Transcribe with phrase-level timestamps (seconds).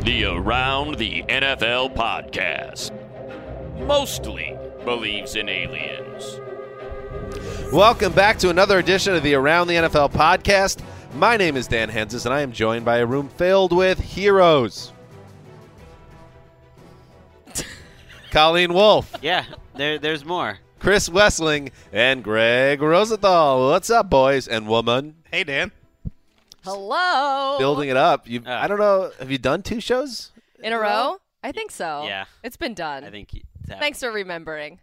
[0.00, 2.92] The Around the NFL podcast
[3.86, 6.40] mostly believes in aliens.
[7.72, 10.82] Welcome back to another edition of the Around the NFL podcast.
[11.14, 14.92] My name is Dan Hanzus, and I am joined by a room filled with heroes.
[18.30, 20.58] Colleen Wolfe, Yeah, there, there's more.
[20.78, 23.70] Chris Wesseling, and Gregg Rosenthal.
[23.70, 25.16] What's up, boys and woman?
[25.32, 25.72] Hey, Dan.
[26.66, 27.56] Hello.
[27.58, 28.28] Building it up.
[28.28, 28.52] You, Oh.
[28.52, 29.10] I don't know.
[29.18, 30.32] Have you done two shows?
[30.62, 31.18] in a row?
[31.44, 32.04] I think so.
[32.06, 32.24] Yeah.
[32.42, 33.04] It's been done.
[33.04, 33.44] I think it's.
[33.68, 34.80] Thanks for remembering.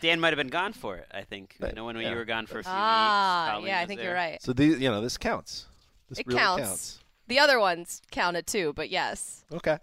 [0.00, 1.06] Dan might have been gone for it.
[1.12, 1.56] I think.
[1.60, 2.10] But- no one when yeah.
[2.10, 3.52] you were gone for a few Ah, weeks.
[3.54, 4.08] Colleen yeah, I think there.
[4.08, 4.42] you're right.
[4.42, 5.66] So these, you know, this counts.
[6.08, 6.62] This It really counts.
[6.66, 6.98] counts.
[7.26, 9.44] The other ones counted too, but yes.
[9.52, 9.78] Okay.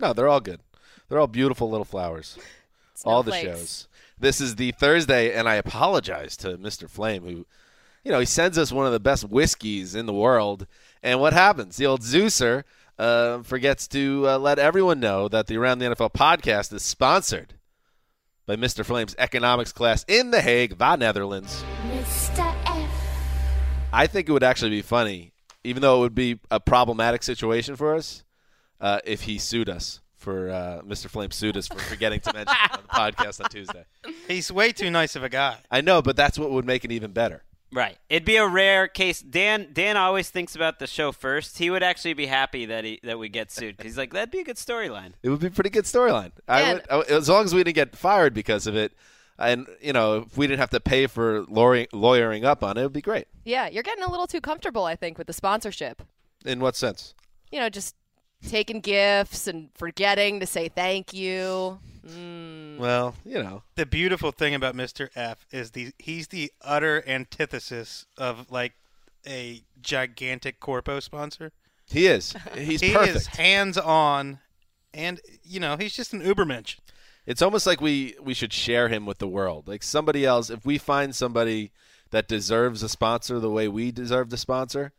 [0.00, 0.60] No, they're all good.
[1.08, 2.38] They're all beautiful little flowers.
[3.04, 3.58] all the Snowflakes.
[3.58, 3.88] shows.
[4.18, 6.88] This is the Thursday, and I apologize to Mr.
[6.88, 7.46] Flame, who,
[8.06, 10.68] you know, he sends us one of the best whiskeys in the world.
[11.02, 11.76] And what happens?
[11.76, 12.62] The old Zeuser
[13.00, 17.54] uh, forgets to uh, let everyone know that the Around the NFL podcast is sponsored
[18.46, 18.84] by Mr.
[18.84, 21.64] Flame's economics class in The Hague, the Netherlands.
[21.88, 22.54] Mr.
[22.66, 22.88] F.
[23.92, 25.32] I think it would actually be funny,
[25.64, 28.22] even though it would be a problematic situation for us,
[28.80, 31.10] uh, if he sued us for uh, Mr.
[31.10, 33.84] Flame sued us for forgetting to mention on the podcast on Tuesday.
[34.28, 35.56] He's way too nice of a guy.
[35.72, 37.42] I know, but that's what would make it even better.
[37.72, 37.98] Right.
[38.08, 39.20] It'd be a rare case.
[39.20, 41.58] Dan Dan always thinks about the show first.
[41.58, 43.76] He would actually be happy that he that we get sued.
[43.82, 45.12] He's like, that'd be a good storyline.
[45.22, 46.32] It would be a pretty good storyline.
[46.48, 48.92] I would, I- as long as we didn't get fired because of it,
[49.38, 52.80] and you know, if we didn't have to pay for lawyering, lawyering up on it,
[52.80, 53.26] it would be great.
[53.44, 56.02] Yeah, you're getting a little too comfortable, I think, with the sponsorship.
[56.44, 57.14] In what sense?
[57.50, 57.94] You know, just
[58.46, 61.78] taking gifts and forgetting to say thank you.
[62.06, 62.78] Mm.
[62.78, 65.08] Well, you know, The beautiful thing about Mr.
[65.16, 68.74] F is the he's the utter antithesis of like
[69.26, 71.52] a gigantic corpo sponsor.
[71.88, 72.34] he is.
[72.54, 73.16] He's he perfect.
[73.16, 74.38] is hands on,
[74.94, 76.76] and you know he's just an ubermensch.
[77.26, 79.66] It's almost like we we should share him with the world.
[79.66, 81.72] Like somebody else, if we find somebody
[82.10, 84.92] that deserves a sponsor the way we deserve the sponsor,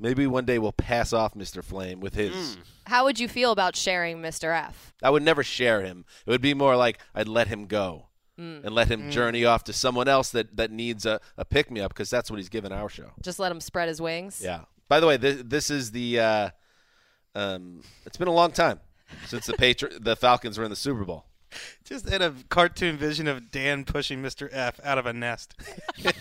[0.00, 1.62] maybe one day we'll pass off Mr.
[1.62, 2.58] Flame with his.
[2.90, 4.52] How would you feel about sharing Mr.
[4.52, 4.92] F?
[5.00, 6.04] I would never share him.
[6.26, 9.72] It would be more like I'd let him go and let him journey off to
[9.72, 12.72] someone else that, that needs a, a pick me up because that's what he's given
[12.72, 13.12] our show.
[13.22, 14.40] Just let him spread his wings?
[14.42, 14.62] Yeah.
[14.88, 16.18] By the way, this, this is the.
[16.18, 16.50] Uh,
[17.36, 18.80] um, it's been a long time
[19.26, 21.26] since the Patri- the Falcons were in the Super Bowl.
[21.84, 24.48] Just in a cartoon vision of Dan pushing Mr.
[24.50, 25.54] F out of a nest.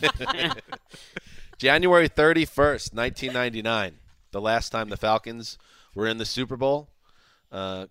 [1.57, 3.95] January 31st, 1999,
[4.31, 5.57] the last time the Falcons
[5.95, 6.89] were in the Super Bowl.
[7.51, 7.87] Uh,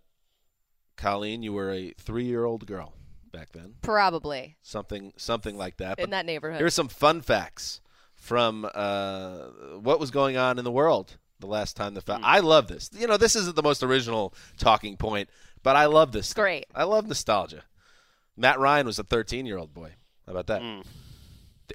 [0.97, 2.95] Colleen, you were a three year old girl
[3.33, 3.75] back then.
[3.83, 4.57] Probably.
[4.63, 5.99] Something something like that.
[5.99, 6.61] In But that neighborhood.
[6.61, 7.81] Here's some fun facts
[8.15, 9.47] from uh,
[9.81, 12.27] what was going on in the world the last time the Falcons.
[12.27, 12.91] I love this.
[12.93, 15.29] You know, this isn't the most original talking point,
[15.63, 16.35] but I love this.
[16.35, 16.67] Great.
[16.75, 17.63] I love nostalgia.
[18.37, 19.93] Matt Ryan was a 13 year old boy.
[20.27, 20.85] How about that?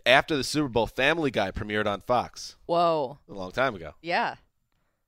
[0.06, 3.20] After the Super Bowl, Family Guy premiered on Fox Whoa.
[3.30, 3.94] a long time ago.
[4.02, 4.36] Yeah.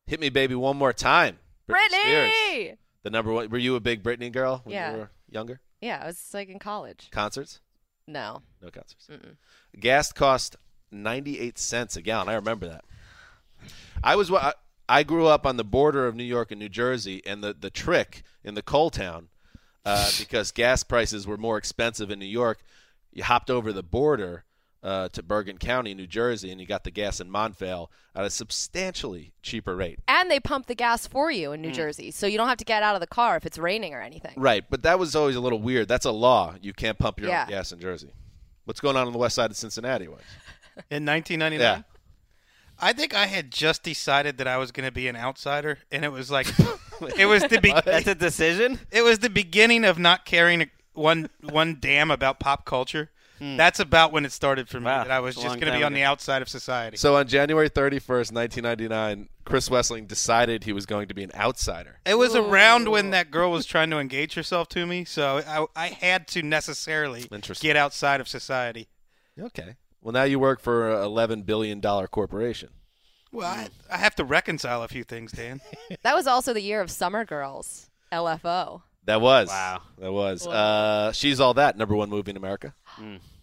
[0.08, 1.40] Hit Me Baby One More Time.
[1.68, 2.32] Britney Spears.
[2.52, 2.78] Brittany!
[3.04, 3.50] The number one.
[3.50, 4.92] Were you a big Britney girl when Yeah.
[4.92, 5.60] you were younger?
[5.82, 7.10] Yeah, I was like in college.
[7.12, 7.60] Concerts?
[8.08, 8.44] No.
[8.62, 9.08] No concerts.
[9.80, 10.56] Gas cost
[10.92, 12.30] 98 cents a gallon.
[12.30, 12.86] I remember that.
[14.04, 16.70] I was wa- I, I grew up on the border of New York and New
[16.70, 19.30] Jersey, and the the trick in the coal town,
[19.86, 22.60] uh, because gas prices were more expensive in New York,
[23.12, 24.46] you hopped over the border
[24.86, 28.30] uh, to Bergen County, New Jersey, and you got the gas in Montvale at a
[28.30, 30.00] substantially cheaper rate.
[30.08, 32.66] And they pump the gas for you in New Jersey, so you don't have to
[32.66, 34.34] get out of the car if it's raining or anything.
[34.38, 35.88] Right, but that was always a little weird.
[35.88, 36.54] That's a law.
[36.62, 37.44] You can't pump your Yeah.
[37.44, 38.12] own gas in Jersey.
[38.66, 40.08] What's going on on the west side of Cincinnati?
[40.08, 40.22] Was
[40.92, 41.60] In 1999.
[41.60, 41.82] yeah.
[42.80, 46.04] I think I had just decided that I was going to be an outsider, and
[46.06, 46.48] it was like,
[47.18, 48.80] it was the be- That's a decision.
[48.92, 53.10] it was the beginning of not caring one one damn about pop culture.
[53.40, 53.58] Hmm.
[53.58, 54.86] That's about when it started for me.
[54.86, 55.96] Wow, that I was just going to be on ago.
[55.96, 56.98] the outside of society.
[56.98, 62.00] So on January 31st, 1999, Chris Wesseling decided he was going to be an outsider.
[62.06, 65.66] it was around when that girl was trying to engage herself to me, so I,
[65.76, 67.30] I had to necessarily
[67.60, 68.88] get outside of society.
[69.40, 69.76] Okay.
[70.02, 72.70] Well, now you work for a 11 billion dollar corporation.
[73.32, 73.70] Well, I, hmm.
[73.92, 75.62] I have to reconcile a few things, Dan.
[76.04, 78.84] That was also the year of Summer Girls, LFO.
[79.06, 79.50] That was.
[79.50, 79.82] Wow.
[80.00, 80.46] That was.
[80.48, 82.74] Uh, She's all that number one movie in America.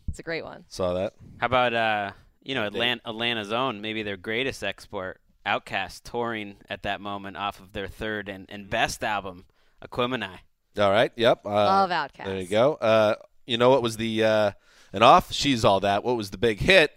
[0.08, 0.64] It's a great one.
[0.68, 1.14] Saw that.
[1.38, 2.12] How about uh,
[2.42, 7.60] you know Atlanta, Atlanta's own, maybe their greatest export, Outkast, touring at that moment off
[7.60, 9.44] of their third and, and best album,
[9.82, 10.38] Aquemini.
[10.78, 11.12] All right.
[11.16, 11.46] Yep.
[11.46, 12.24] Uh, Love Outkast.
[12.24, 12.74] There you go.
[12.74, 13.14] Uh,
[13.46, 14.50] you know what was the uh,
[14.92, 15.32] and off?
[15.32, 16.04] She's all that.
[16.04, 16.92] What was the big hit?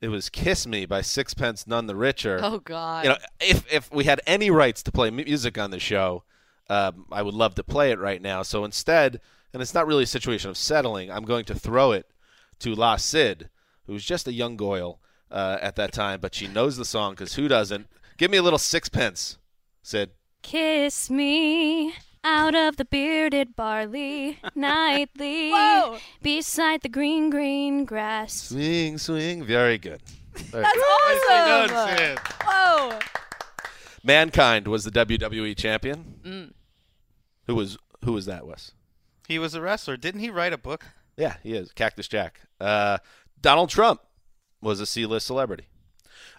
[0.00, 2.38] It was "Kiss Me" by Sixpence None the Richer.
[2.42, 3.04] Oh God.
[3.04, 6.22] you know, if if we had any rights to play music on the show,
[6.68, 8.42] um, I would love to play it right now.
[8.42, 9.20] So instead,
[9.52, 12.06] and it's not really a situation of settling, I'm going to throw it
[12.60, 13.48] to La Sid,
[13.86, 15.00] who's just a young goyle
[15.30, 17.86] uh, at that time, but she knows the song because who doesn't?
[18.16, 19.38] Give me a little sixpence,
[19.82, 20.10] Sid.
[20.42, 21.94] Kiss me
[22.24, 25.98] out of the bearded barley nightly Whoa.
[26.22, 28.34] beside the green, green grass.
[28.48, 29.44] Swing, swing.
[29.44, 30.00] Very good.
[30.34, 31.70] Very That's good.
[31.72, 32.18] awesome.
[32.44, 32.98] Whoa.
[34.04, 36.14] Mankind was the WWE champion.
[36.24, 36.52] Mm.
[37.48, 38.46] Who was who was that?
[38.46, 38.72] Wes?
[39.26, 39.96] He was a wrestler.
[39.96, 40.84] Didn't he write a book?
[41.16, 42.40] Yeah, he is Cactus Jack.
[42.60, 42.98] Uh,
[43.40, 44.00] Donald Trump
[44.60, 45.66] was a C-list celebrity.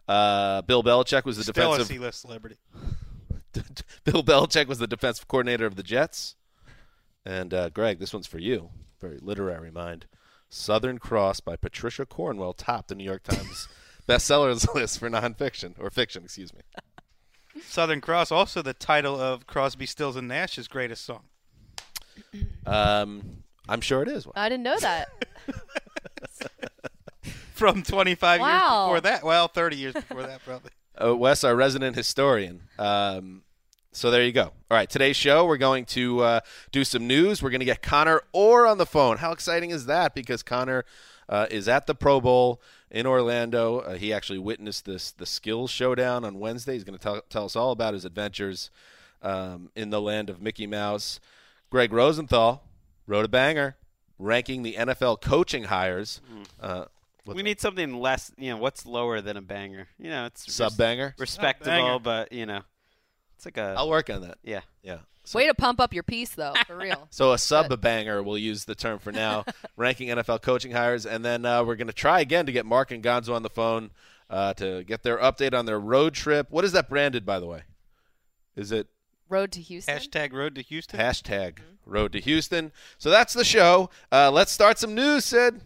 [0.07, 1.87] Uh, Bill Belichick was the Still defensive.
[1.87, 2.57] C-list celebrity.
[4.05, 6.35] Bill Belichick was the defensive coordinator of the Jets.
[7.25, 8.69] And uh, Gregg, this one's for you.
[9.01, 10.05] Very literary mind.
[10.49, 13.67] Southern Cross by Patricia Cornwell topped the New York Times
[14.07, 16.23] bestsellers list for nonfiction or fiction.
[16.23, 16.61] Excuse me.
[17.67, 21.23] Southern Cross, also the title of Crosby, Stills, and Nash's greatest song.
[22.65, 24.27] Um, I'm sure it is.
[24.35, 25.09] I didn't know that.
[27.53, 28.47] From 25 Wow.
[28.47, 29.23] years before that.
[29.23, 30.71] Well, 30 years before that, probably.
[31.03, 32.61] uh, Wes, our resident historian.
[32.77, 33.43] Um,
[33.91, 34.43] so there you go.
[34.43, 36.39] All right, today's show, we're going to uh,
[36.71, 37.43] do some news.
[37.43, 39.17] We're going to get Conor Orr on the phone.
[39.17, 40.15] How exciting is that?
[40.15, 40.85] Because Conor
[41.29, 42.61] uh, is at the Pro Bowl
[42.91, 43.79] in Orlando.
[43.79, 46.73] Uh, he actually witnessed this the skills showdown on Wednesday.
[46.73, 48.69] He's going to tell, tell us all about his adventures
[49.21, 51.19] um, in the land of Mickey Mouse.
[51.69, 52.63] Gregg Rosenthal
[53.07, 53.77] wrote a banger
[54.17, 56.19] ranking the NFL coaching hires.
[56.59, 56.85] Uh,
[57.25, 58.31] what's we need something less.
[58.37, 59.87] You know, what's lower than a banger?
[59.99, 61.15] You know, it's sub banger.
[61.17, 61.99] respectable, Sub-banger.
[61.99, 62.61] but you know,
[63.35, 64.37] it's like a I'll work on that.
[64.43, 64.61] yeah.
[64.83, 64.97] Yeah.
[65.29, 67.07] So- Way to pump up your piece, though, for real.
[67.11, 69.45] So a sub banger, we'll use the term for now,
[69.77, 72.89] ranking NFL coaching hires, and then uh, we're going to try again to get Marc
[72.89, 73.91] and Gonzo on the phone
[74.29, 76.47] uh, to get their update on their road trip.
[76.49, 77.61] What is that branded, by the way?
[78.55, 78.87] Is it
[79.29, 79.95] Road to Houston.
[79.95, 80.99] Hashtag Road to Houston.
[80.99, 82.71] hashtag Road to Houston?
[82.97, 83.91] So that's the show.
[84.11, 85.61] Uh, let's start some news, Sid.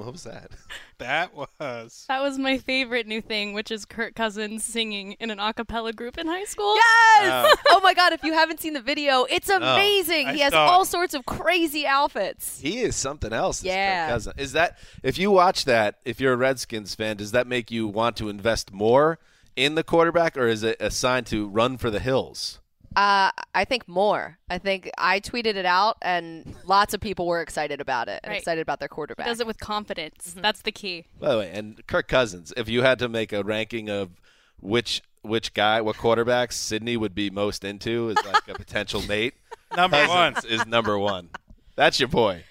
[0.10, 0.50] What was that?
[0.98, 2.04] That was.
[2.08, 5.94] That was my favorite new thing, which is Kirk Cousins singing in an a cappella
[5.94, 6.74] group in high school.
[6.74, 7.24] Yes!
[7.24, 7.56] Oh.
[7.70, 8.12] oh my God!
[8.12, 10.26] If you haven't seen the video, it's oh, amazing.
[10.26, 12.60] I he has saw all sorts of crazy outfits.
[12.60, 13.64] He is something else.
[13.64, 14.08] Yeah.
[14.08, 14.34] Kirk Cousins.
[14.36, 17.88] Is that if you watch that, if you're a Redskins fan, does that make you
[17.88, 19.18] want to invest more
[19.56, 22.59] in the quarterback, or is it a sign to run for the hills?
[22.96, 24.38] Uh, I think more.
[24.48, 28.30] I think I tweeted it out, and lots of people were excited about it and
[28.32, 28.38] Right.
[28.38, 29.26] excited about their He quarterback.
[29.26, 30.30] does it with confidence.
[30.30, 30.40] Mm-hmm.
[30.40, 31.06] That's the key.
[31.20, 34.10] By the way, and Kirk Cousins, if you had to make a ranking of
[34.58, 39.34] which which guy, what quarterbacks Sydney would be most into is like a potential mate,
[39.76, 40.34] Number one.
[40.48, 41.28] Is number one.
[41.76, 42.44] That's your boy.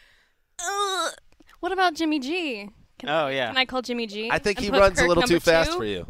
[0.59, 1.13] Ugh.
[1.59, 2.69] What about Jimmy G?
[2.99, 3.47] Can, Oh yeah.
[3.47, 4.29] can I call Jimmy G?
[4.31, 5.77] I think he put runs a little too number fast two?
[5.79, 6.05] for you.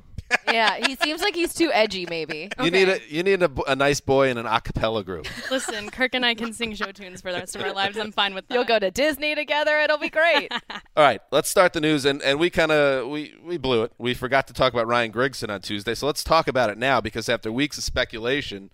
[0.48, 2.06] Yeah, he seems like he's too edgy.
[2.10, 2.50] Maybe.
[2.62, 5.28] You need a you need a, a nice boy in an a cappella group.
[5.52, 7.98] Listen, Kirk and I can sing show tunes for the rest of our lives.
[7.98, 8.54] I'm fine with that.
[8.54, 9.78] You'll go to Disney together.
[9.80, 10.52] It'll be great.
[10.98, 13.94] All right, let's start the news, and, and we kind of we we blew it.
[13.98, 17.02] We forgot to talk about Ryan Grigson on Tuesday, so let's talk about it now
[17.02, 18.70] because after weeks of speculation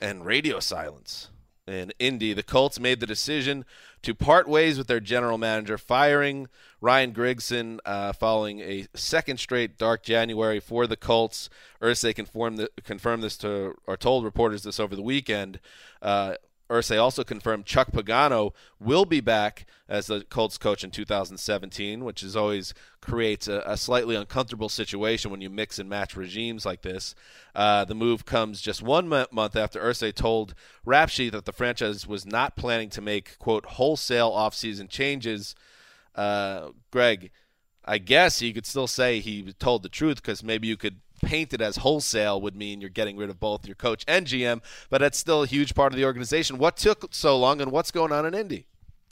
[0.00, 1.28] and radio silence,
[1.68, 3.64] in Indy, the Colts made the decision
[4.02, 6.48] to part ways with their general manager, firing
[6.80, 11.50] Ryan Grigson uh, following a second straight dark January for the Colts.
[11.82, 15.60] Irsay confirmed, confirmed this to, or told reporters this over the weekend.
[16.00, 16.34] Uh,
[16.70, 22.22] Irsay also confirmed Chuck Pagano will be back as the Colts coach in 2017, which
[22.22, 26.82] is always creates a, a slightly uncomfortable situation when you mix and match regimes like
[26.82, 27.14] this.
[27.54, 31.52] Uh, the move comes just one m- month after Irsay told Rap Sheet that the
[31.52, 35.54] franchise was not planning to make quote wholesale offseason changes.
[36.14, 37.30] Uh, Gregg,
[37.84, 41.52] I guess you could still say he told the truth because maybe you could paint
[41.52, 44.98] it as wholesale would mean you're getting rid of both your coach and GM, but
[44.98, 46.58] that's still a huge part of the organization.
[46.58, 48.66] What took so long, and what's going on in Indy?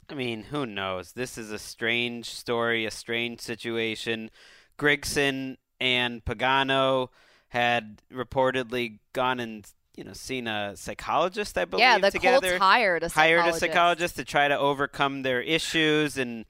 [0.09, 1.13] I mean, who knows?
[1.13, 4.31] This is a strange story, a strange situation.
[4.79, 7.09] Grigson and Pagano
[7.49, 11.81] had reportedly gone and you know seen a psychologist, I believe.
[11.81, 12.49] Yeah, the together.
[12.51, 13.59] Colts hired a hired a psychologist.
[13.59, 16.45] psychologist to try to overcome their issues and.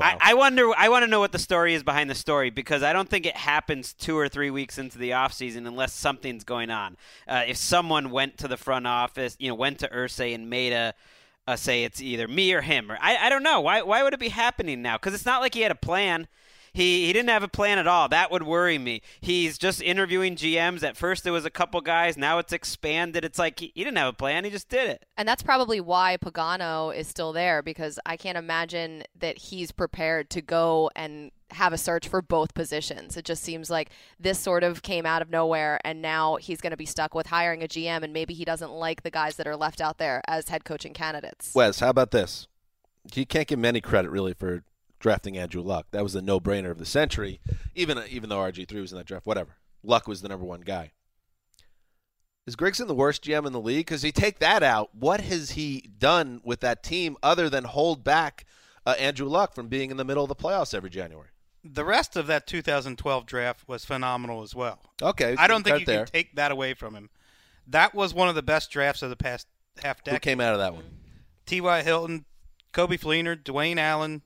[0.00, 0.70] I, I wonder.
[0.76, 3.26] I want to know what the story is behind the story because I don't think
[3.26, 6.96] it happens two or three weeks into the offseason unless something's going on.
[7.28, 10.72] Uh, if someone went to the front office, you know, went to Irsay and made
[10.72, 10.94] a,
[11.46, 13.60] a say it's either me or him, or I, I don't know.
[13.60, 14.96] Why why would it be happening now?
[14.96, 16.26] Because it's not like he had a plan.
[16.74, 18.08] He he didn't have a plan at all.
[18.08, 19.02] That would worry me.
[19.20, 20.82] He's just interviewing GMs.
[20.82, 22.16] At first, there was a couple guys.
[22.16, 23.24] Now it's expanded.
[23.24, 24.44] It's like he, he didn't have a plan.
[24.44, 25.04] He just did it.
[25.16, 30.30] And that's probably why Pagano is still there because I can't imagine that he's prepared
[30.30, 33.16] to go and have a search for both positions.
[33.16, 36.70] It just seems like this sort of came out of nowhere and now he's going
[36.70, 39.46] to be stuck with hiring a GM and maybe he doesn't like the guys that
[39.46, 41.54] are left out there as head coaching candidates.
[41.54, 42.48] Wes, how about this?
[43.14, 44.62] You can't give him any credit really for
[45.02, 45.88] drafting Andrew Luck.
[45.90, 47.40] That was the no-brainer of the century.
[47.74, 49.56] Even even though RG three was in that draft, whatever.
[49.82, 50.92] Luck was the number one guy.
[52.46, 53.86] Is Grigson the worst GM in the league?
[53.86, 58.02] Because you take that out, what has he done with that team other than hold
[58.02, 58.46] back
[58.84, 61.28] uh, Andrew Luck from being in the middle of the playoffs every January?
[61.64, 64.80] The rest of that 2012 draft was phenomenal as well.
[65.00, 66.04] Okay, I don't think you there.
[66.04, 67.10] can take that away from him.
[67.68, 69.46] That was one of the best drafts of the past
[69.80, 70.22] half Who decade.
[70.22, 70.84] came out of that one?
[71.46, 71.82] T.Y.
[71.82, 72.24] Hilton,
[72.72, 74.22] Coby Fleener, Dwayne Allen,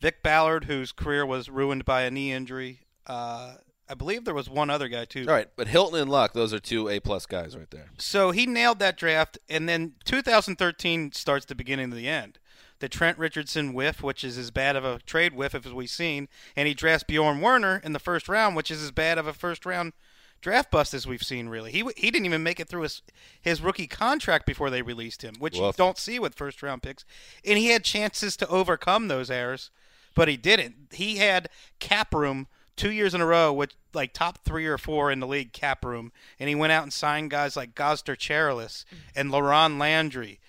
[0.00, 2.80] Vic Ballard, whose career was ruined by a knee injury.
[3.06, 3.54] Uh,
[3.88, 5.24] I believe there was one other guy too.
[5.26, 7.90] All right, but Hilton and Luck, those are two A plus guys right there.
[7.96, 12.38] So he nailed that draft, and then 2013 starts the beginning of the end.
[12.80, 16.28] The Trent Richardson whiff, which is as bad of a trade whiff as we've seen,
[16.54, 19.32] and he drafts Bjorn Werner in the first round, which is as bad of a
[19.32, 19.94] first round
[20.40, 21.48] draft bust as we've seen.
[21.48, 23.02] Really, he he didn't even make it through his
[23.40, 27.04] his rookie contract before they released him, which you don't see with first round picks.
[27.44, 29.70] And he had chances to overcome those errors,
[30.18, 30.74] but he didn't.
[30.90, 31.48] He had
[31.78, 35.28] cap room two years in a row with like top three or four in the
[35.28, 36.10] league cap room,
[36.40, 38.84] and he went out and signed guys like Gosder Cherilus
[39.14, 40.40] and LaRon Landry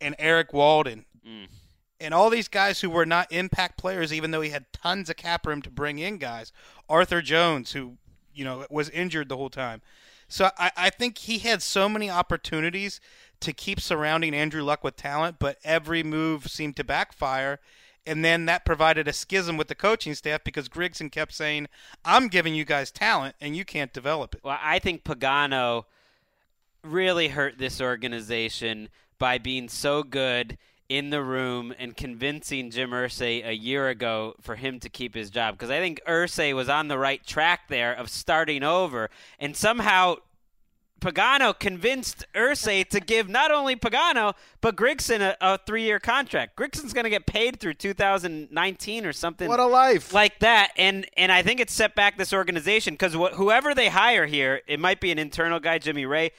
[0.00, 1.04] and Erik Walden.
[1.26, 1.48] Mm.
[2.00, 5.16] And all these guys who were not impact players, even though he had tons of
[5.16, 6.52] cap room to bring in guys.
[6.88, 7.94] Arthur Jones, who,
[8.32, 9.82] you know, was injured the whole time.
[10.28, 13.00] So I, I think he had so many opportunities
[13.40, 17.58] to keep surrounding Andrew Luck with talent, but every move seemed to backfire.
[18.08, 21.68] And then that provided a schism with the coaching staff because Grigson kept saying,
[22.04, 24.40] I'm giving you guys talent and you can't develop it.
[24.42, 25.84] Well, I think Pagano
[26.82, 28.88] really hurt this organization
[29.18, 30.56] by being so good
[30.88, 35.28] in the room and convincing Jim Irsay a year ago for him to keep his
[35.28, 39.54] job because I think Irsay was on the right track there of starting over and
[39.54, 40.16] somehow
[41.00, 46.56] Pagano convinced Irsay to give not only Pagano but Grigson a, a three-year contract.
[46.56, 50.12] Grigson's going to get paid through 2019 or something What a life!
[50.12, 53.88] like that and and I think it set back this organization because wh- whoever they
[53.88, 56.32] hire here it might be an internal guy Jimmy Raye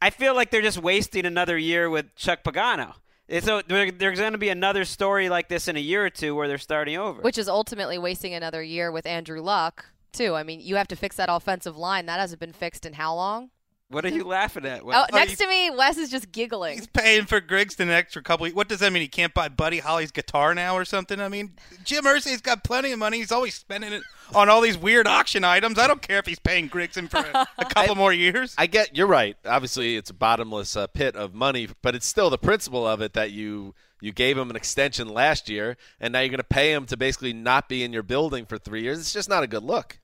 [0.00, 2.94] I feel like they're just wasting another year with Chuck Pagano
[3.40, 6.48] so there's going to be another story like this in a year or two where
[6.48, 10.34] they're starting over Which is ultimately wasting another year with Andrew Luck, too.
[10.34, 12.06] I mean, you have to fix that offensive line.
[12.06, 13.50] That hasn't been fixed in how long?
[13.92, 16.78] What are you laughing at Oh, Well, next to me, Wes is just giggling.
[16.78, 18.48] He's paying for Grigson an extra couple.
[18.48, 19.02] What does that mean?
[19.02, 21.20] He can't buy Buddy Holly's guitar now or something?
[21.20, 21.52] I mean,
[21.84, 23.18] Jim Irsay's got plenty of money.
[23.18, 24.02] He's always spending it
[24.34, 25.78] on all these weird auction items.
[25.78, 28.54] I don't care if he's paying Grigson for a, a couple more years.
[28.58, 29.36] I get you're right.
[29.44, 33.12] Obviously, it's a bottomless uh, pit of money, but it's still the principle of it
[33.12, 36.72] that you you gave him an extension last year, and now you're going to pay
[36.72, 38.98] him to basically not be in your building for three years.
[38.98, 39.98] It's just not a good look.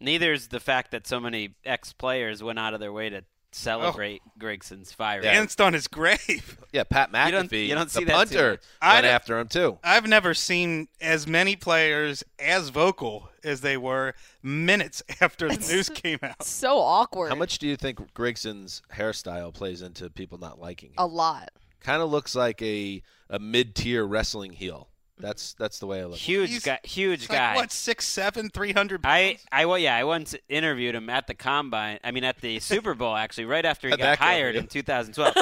[0.00, 4.20] Neither is the fact that so many ex-players went out of their way to celebrate
[4.26, 4.30] oh.
[4.36, 6.58] Grigson's fire Danced on his grave.
[6.72, 8.60] Yeah, Pat McAfee, You don't- you don't the see that too punter, much.
[8.82, 9.78] I went after him too.
[9.84, 15.88] I've never seen as many players as vocal as they were minutes after the news
[15.88, 16.42] came out.
[16.42, 17.28] So awkward.
[17.28, 20.94] How much do you think Grigson's hairstyle plays into people not liking him?
[20.98, 21.50] A lot.
[21.78, 24.88] Kind of looks like a a mid tier wrestling heel.
[25.18, 26.18] That's that's the way I look.
[26.18, 26.80] Huge He's- guy.
[26.82, 27.54] Huge He's guy.
[27.54, 29.02] what six seven, three hundred.
[29.04, 32.58] I, I well yeah I once interviewed him at the combine I mean at the
[32.60, 35.34] Super Bowl actually right after he How'd got that go for hired in 2012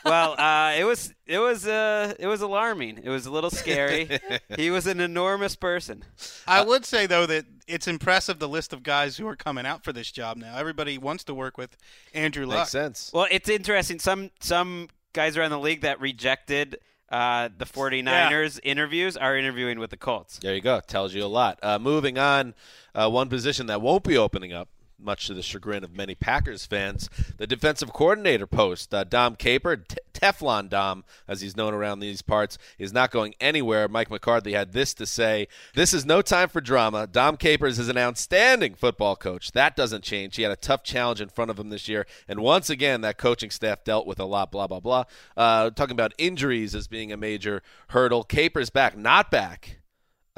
[0.04, 4.18] well uh, it was it was uh, it was alarming it was a little scary
[4.56, 6.04] he was an enormous person
[6.46, 9.84] I would say though that it's impressive the list of guys who are coming out
[9.84, 10.56] for this job now.
[10.56, 11.76] Everybody wants to work with
[12.14, 12.60] Andrew Luck.
[12.60, 13.10] Makes sense.
[13.12, 16.78] well it's interesting some some guys around the league that rejected
[17.10, 20.80] uh, the 49ers interviews are interviewing with the Colts There you go.
[20.80, 21.58] Tells you a lot.
[21.62, 22.54] Uh, moving on,
[22.94, 26.66] uh, one position that won't be opening up, much to the chagrin of many Packers
[26.66, 28.92] fans, the defensive coordinator post.
[28.92, 33.34] Uh, Dom Caper, T- Teflon Dom, as he's known around these parts, is not going
[33.40, 33.88] anywhere.
[33.88, 37.06] Mike McCarthy had this to say This is no time for drama.
[37.06, 39.52] Dom Capers is an outstanding football coach.
[39.52, 40.36] That doesn't change.
[40.36, 42.06] He had a tough challenge in front of him this year.
[42.26, 45.04] And once again, that coaching staff dealt with a lot, blah, blah, blah.
[45.36, 48.24] Uh, talking about injuries as being a major hurdle.
[48.24, 49.78] Capers back, not back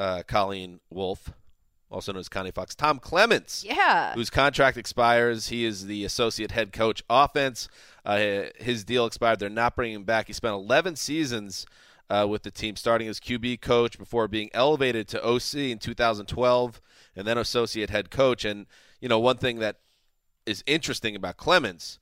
[0.00, 1.33] uh, Colleen Wolfe,
[1.90, 2.75] also known as Connie Fox.
[2.75, 4.14] Tom Clements, Yeah.
[4.14, 5.49] whose contract expires.
[5.49, 7.68] He is the associate head coach offense.
[8.04, 9.38] Uh, his deal expired.
[9.40, 10.28] They're not bringing him back.
[10.28, 11.66] He spent 11 seasons
[12.09, 16.80] uh, with the team, starting as QB coach before being elevated to OC in 2012,
[17.16, 18.44] and then associate head coach.
[18.44, 18.66] And
[19.00, 19.76] you know, one thing that
[20.47, 21.99] is interesting about Clements.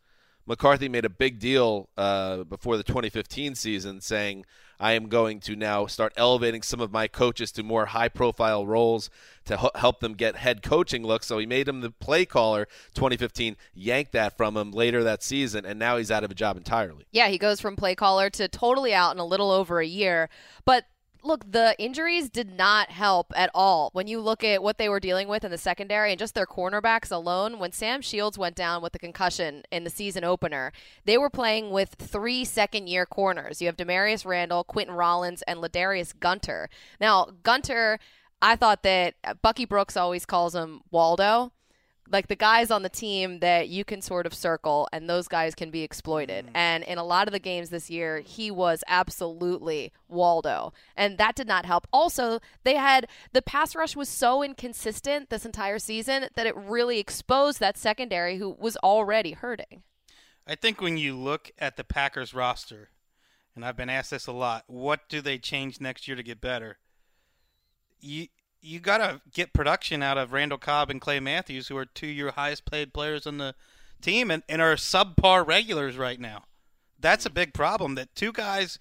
[0.47, 4.47] McCarthy made a big deal uh, before the 2015 season, saying,
[4.81, 9.11] "I am going to now start elevating some of my coaches to more high-profile roles
[9.47, 12.67] to help them get head coaching looks." So he made him the play caller.
[12.95, 16.57] 2015 yanked that from him later that season, and now he's out of a job
[16.57, 17.07] entirely.
[17.11, 20.29] Yeah, he goes from play caller to totally out in a little over a year.
[20.65, 20.85] But
[21.23, 23.91] look, the injuries did not help at all.
[23.93, 26.47] When you look at what they were dealing with in the secondary and just their
[26.47, 30.73] cornerbacks alone, when Sam Shields went down with the concussion in the season opener,
[31.05, 33.61] they were playing with three second year corners.
[33.61, 36.69] You have Damarious Randall, Quinten Rollins, and LaDarius Gunter.
[37.01, 37.99] Now, Gunter,
[38.41, 41.53] I thought that Bucky Brooks always calls him Waldo
[42.11, 45.55] like the guys on the team that you can sort of circle and those guys
[45.55, 46.47] can be exploited.
[46.47, 46.57] Mm-hmm.
[46.57, 50.73] And in a lot of the games this year, he was absolutely Waldo.
[50.97, 51.87] And that did not help.
[51.93, 56.99] Also, they had the pass rush was so inconsistent this entire season that it really
[56.99, 59.83] exposed that secondary who was already hurting.
[60.47, 62.89] I think when you look at the Packers roster,
[63.55, 66.41] and I've been asked this a lot, what do they change next year to get
[66.41, 66.79] better?
[68.01, 68.29] You
[68.61, 72.09] you got to get production out of Randall Cobb and Clay Matthews, who are two
[72.09, 73.55] of your highest paid players on the
[74.01, 76.45] team and, and are subpar regulars right now.
[77.01, 78.79] That's a big problem that two guys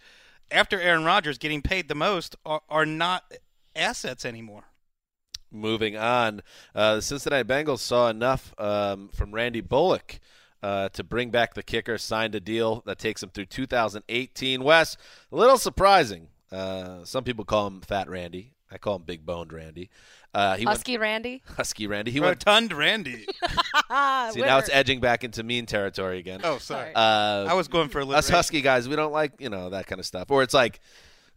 [0.51, 3.31] after Aaron Rodgers getting paid the most are, are not
[3.75, 4.63] assets anymore.
[5.51, 6.41] Moving on,
[6.75, 10.19] uh, the Cincinnati Bengals saw enough um, from Randy Bullock
[10.61, 14.63] uh, to bring back the kicker, signed a deal that takes him through 2018.
[14.63, 14.97] Wes,
[15.31, 16.27] a little surprising.
[16.51, 18.53] Uh, some people call him Fat Randy.
[18.71, 19.89] I call him Big Boned Randy.
[20.33, 21.41] Uh, he Husky Randy.
[21.55, 22.11] Husky Randy.
[22.11, 22.45] He went.
[22.45, 23.25] Rotund Randy.
[24.31, 26.41] See, now it's edging back into mean territory again.
[26.43, 26.91] Oh, sorry.
[26.93, 28.19] Uh, I was going for a little.
[28.19, 30.29] us Husky guys, we don't like you know that kind of stuff.
[30.29, 30.79] Or it's like,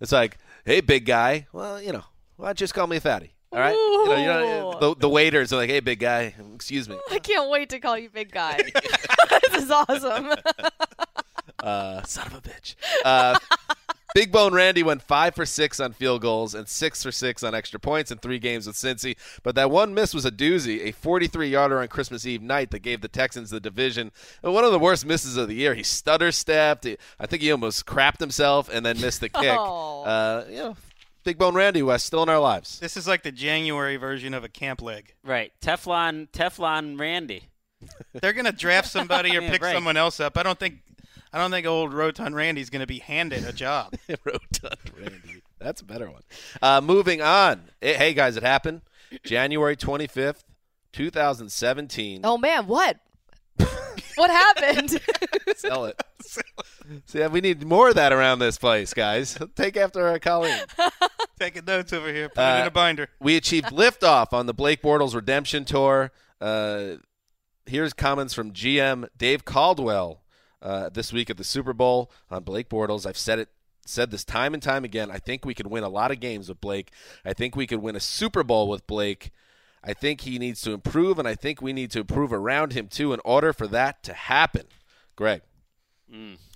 [0.00, 1.46] it's like, hey, big guy.
[1.52, 2.04] Well, you know,
[2.36, 3.32] why don't you just call me a fatty?
[3.52, 3.74] All right.
[3.74, 6.34] You know, you know, the, the waiters are like, hey, big guy.
[6.54, 6.98] Excuse me.
[7.10, 8.56] I can't wait to call you big guy.
[9.50, 10.32] this is awesome.
[11.58, 12.74] Uh, son of a bitch.
[14.14, 17.54] Big Bone Randy went five for six on field goals and six for six on
[17.54, 19.16] extra points in three games with Cincy.
[19.42, 23.00] But that one miss was a doozy, a 43-yarder on Christmas Eve night that gave
[23.02, 24.10] the Texans the division.
[24.42, 25.74] And one of the worst misses of the year.
[25.74, 26.86] He stutter stepped.
[27.18, 29.56] I think he almost crapped himself and then missed the kick.
[29.56, 30.02] Oh.
[30.02, 30.76] Uh, you know,
[31.22, 32.80] Big Bone Randy West still in our lives.
[32.80, 35.14] This is like the January version of a camp leg.
[35.22, 35.52] Right.
[35.60, 37.44] Teflon Teflon Randy.
[38.12, 39.74] They're gonna draft somebody or Yeah, pick right.
[39.74, 40.36] someone else up.
[40.36, 40.80] I don't think,
[41.32, 43.94] I don't think old Rotund Randy's gonna be handed a job.
[44.24, 45.42] Rotund Randy.
[45.58, 46.22] That's a better one.
[46.62, 47.62] Uh, moving on.
[47.80, 48.80] Hey, guys, it happened.
[49.24, 50.42] January 25th,
[50.92, 52.20] 2017.
[52.24, 52.98] oh man, what?
[54.16, 55.00] what happened?
[55.56, 56.00] Sell it.
[57.06, 59.38] See, we need more of that around this place, guys.
[59.54, 60.58] Take after our colleague.
[61.38, 62.28] Taking notes over here.
[62.28, 63.08] Put it Uh, in a binder.
[63.20, 66.10] We achieved liftoff on the Blake Bortles Redemption Tour.
[66.40, 66.96] Uh,
[67.66, 70.19] here's comments from GM Dave Caldwell
[70.62, 73.06] uh, this week at the Super Bowl on Blake Bortles.
[73.06, 73.48] I've said it.
[73.86, 75.10] Said this time and time again.
[75.10, 76.92] I think we could win a lot of games with Blake.
[77.24, 79.30] I think we could win a Super Bowl with Blake.
[79.82, 82.88] I think he needs to improve, and I think we need to improve around him
[82.88, 84.66] too in order for that to happen.
[85.16, 85.40] Gregg.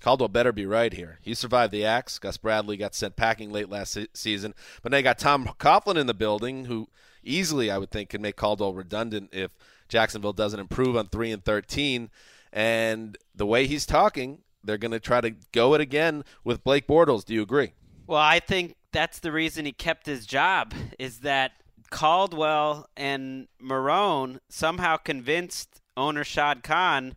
[0.01, 1.17] Caldwell better be right here.
[1.21, 2.19] He survived the axe.
[2.19, 5.97] Gus Bradley got sent packing late last se- season, but now you got Tom Coughlin
[5.97, 6.89] in the building, who
[7.23, 9.51] easily I would think can make Caldwell redundant if
[9.89, 12.09] Jacksonville doesn't improve on three and thirteen.
[12.55, 16.87] And the way he's talking, they're going to try to go it again with Blake
[16.87, 17.25] Bortles.
[17.25, 17.73] Do you agree?
[18.07, 21.51] Well, I think that's the reason he kept his job is that
[21.91, 27.15] Caldwell and Marrone somehow convinced owner Shad Khan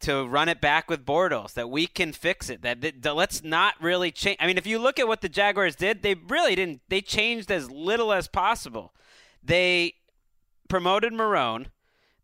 [0.00, 2.62] to run it back with Bortles, that we can fix it.
[2.62, 4.36] That, that, that let's not really change.
[4.40, 6.82] I mean, if you look at what the Jaguars did, they really didn't.
[6.88, 8.92] They changed as little as possible.
[9.42, 9.94] They
[10.68, 11.68] promoted Marrone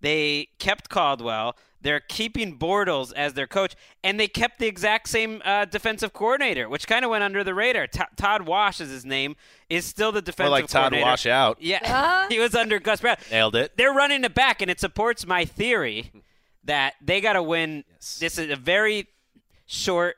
[0.02, 1.56] They kept Caldwell.
[1.82, 6.68] They're keeping Bortles as their coach, and they kept the exact same uh, defensive coordinator,
[6.68, 7.88] which kind of went under the radar.
[7.88, 9.36] T- Todd Wash is his name,
[9.68, 10.94] is still the defensive Or like Todd.
[10.94, 11.60] Wash out.
[11.60, 13.16] Yeah, he was under Gus Brown.
[13.30, 13.76] Nailed it.
[13.76, 16.12] They're running it back, and it supports my theory
[16.64, 17.84] that they got to win.
[17.98, 19.08] This is a very
[19.66, 20.16] short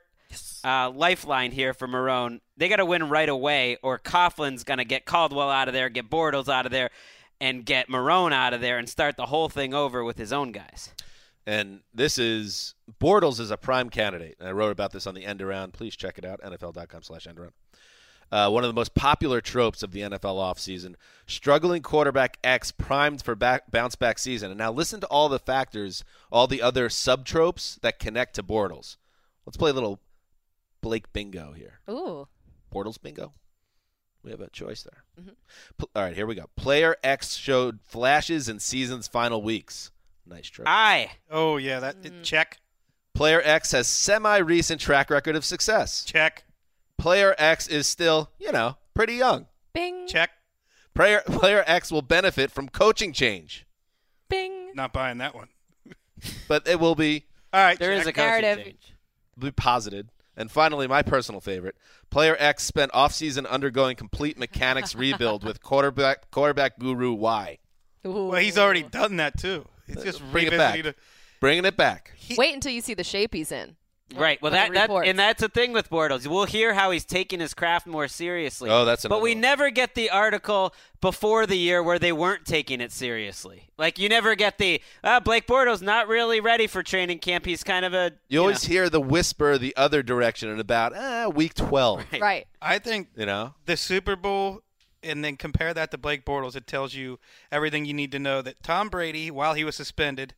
[0.63, 2.41] uh, lifeline here for Marrone.
[2.57, 5.89] They got to win right away, or Coughlin's going to get Caldwell out of there,
[5.89, 6.91] get Bortles out of there,
[7.41, 10.51] and get Marrone out of there, and start the whole thing over with his own
[10.51, 10.93] guys.
[11.47, 14.37] And this is Bortles is a prime candidate.
[14.39, 15.73] And I wrote about this on the end around.
[15.73, 17.53] Please check it out, NFL.com slash end around.
[18.31, 20.95] Uh, one of the most popular tropes of the NFL offseason.
[21.27, 24.49] Struggling quarterback X primed for back, bounce back season.
[24.49, 28.43] And now listen to all the factors, all the other sub tropes that connect to
[28.43, 28.97] Bortles.
[29.45, 29.99] Let's play a little
[30.81, 31.79] Blake bingo here.
[31.89, 32.27] Ooh.
[32.73, 33.33] Bortles bingo.
[34.23, 35.03] We have a choice there.
[35.77, 36.49] P- all right, here we go.
[36.55, 39.91] Player X showed flashes in season's final weeks.
[40.27, 40.67] Nice trope.
[40.67, 41.11] Aye.
[41.29, 42.21] Oh yeah, that mm-hmm.
[42.23, 42.57] check,
[43.13, 46.03] Player X has semi recent track record of success.
[46.03, 46.45] check,
[46.97, 49.47] Player X is still, you know, pretty young.
[49.73, 50.07] Bing.
[50.07, 50.31] check.
[50.93, 53.65] Player Player X will benefit from coaching change,
[54.29, 54.71] Bing.
[54.73, 55.49] Not buying that one.
[56.47, 58.15] but it will be All right, There is a check.
[58.15, 58.65] coaching Narrative.
[58.65, 58.93] change.
[59.37, 60.09] be posited.
[60.37, 61.77] And finally, my personal favorite.
[62.09, 67.57] Player X spent offseason undergoing complete mechanics rebuild with quarterback quarterback guru Y.
[68.05, 68.27] Ooh.
[68.27, 69.65] Well, he's already done that too.
[69.87, 70.73] He's just Bring it back.
[70.75, 70.93] revisiting.
[71.39, 72.13] Bringing it back.
[72.37, 73.75] Wait until you see the shape he's in.
[74.15, 74.39] Right.
[74.39, 76.27] Well, that, that and that's the thing with Bortles.
[76.27, 78.69] We'll hear how he's taking his craft more seriously.
[78.69, 79.41] Oh, that's But we one.
[79.41, 83.67] never get the article before the year where they weren't taking it seriously.
[83.79, 87.47] Like you never get the uh, Blake Bortles not really ready for training camp.
[87.47, 88.73] He's kind of a You always know.
[88.73, 92.05] hear the whisper the other direction at about ah, week 12.
[92.11, 92.21] Right.
[92.21, 92.47] Right.
[92.61, 93.55] I think You know?
[93.65, 94.61] the Super Bowl
[95.05, 97.19] and then compare that to Blake Bortles, it tells you
[97.51, 100.33] everything you need to know that Tom Brady, while he was suspended,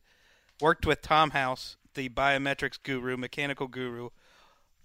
[0.60, 4.10] worked with Tom House, the biometrics guru, mechanical guru,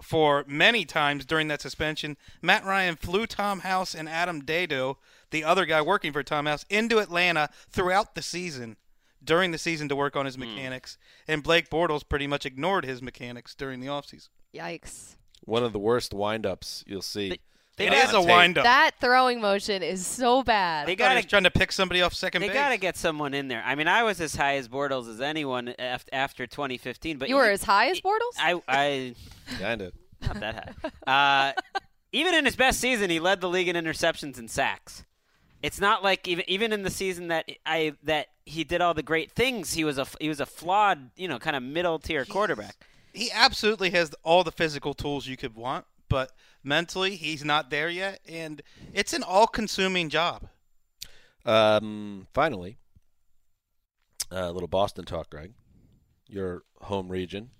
[0.02, 2.18] for many times during that suspension.
[2.42, 4.98] Matt Ryan flew Tom House and Adam Dedeaux,
[5.32, 8.78] the other guy working for Tom House, into Atlanta throughout the season.
[9.24, 10.42] During the season to work on his hmm.
[10.42, 10.98] mechanics,
[11.30, 14.28] and Blake Bortles pretty much ignored his mechanics during the offseason.
[14.54, 15.16] Yikes.
[15.46, 17.40] One of the worst windups you'll see.
[17.76, 18.28] They It a tape.
[18.28, 18.64] windup.
[18.66, 20.88] That throwing motion is so bad.
[20.88, 22.56] They I thought he was gotta trying to pick somebody off second they base.
[22.56, 23.64] gotta get someone in there.
[23.66, 27.18] I mean, I was as high as Bortles as anyone af- after 2015.
[27.18, 28.34] But you were he- as high as Bortles?
[28.38, 29.16] I I
[29.60, 29.94] Kind of.
[30.22, 31.50] not that high.
[31.50, 31.54] Uh,
[32.12, 35.04] even in his best season, he led the league in interceptions and sacks.
[35.64, 39.02] It's not like even even in the season that I that he did all the
[39.02, 39.74] great things.
[39.74, 42.76] He was a he was a flawed, you know, kind of middle tier quarterback.
[43.14, 46.32] he absolutely has all the physical tools you could want, but
[46.64, 48.62] mentally he's not there yet, and
[48.94, 50.48] it's an all-consuming job.
[51.46, 52.78] Um, finally,
[54.32, 55.54] a little Boston talk, Gregg.
[56.28, 57.52] Your home region,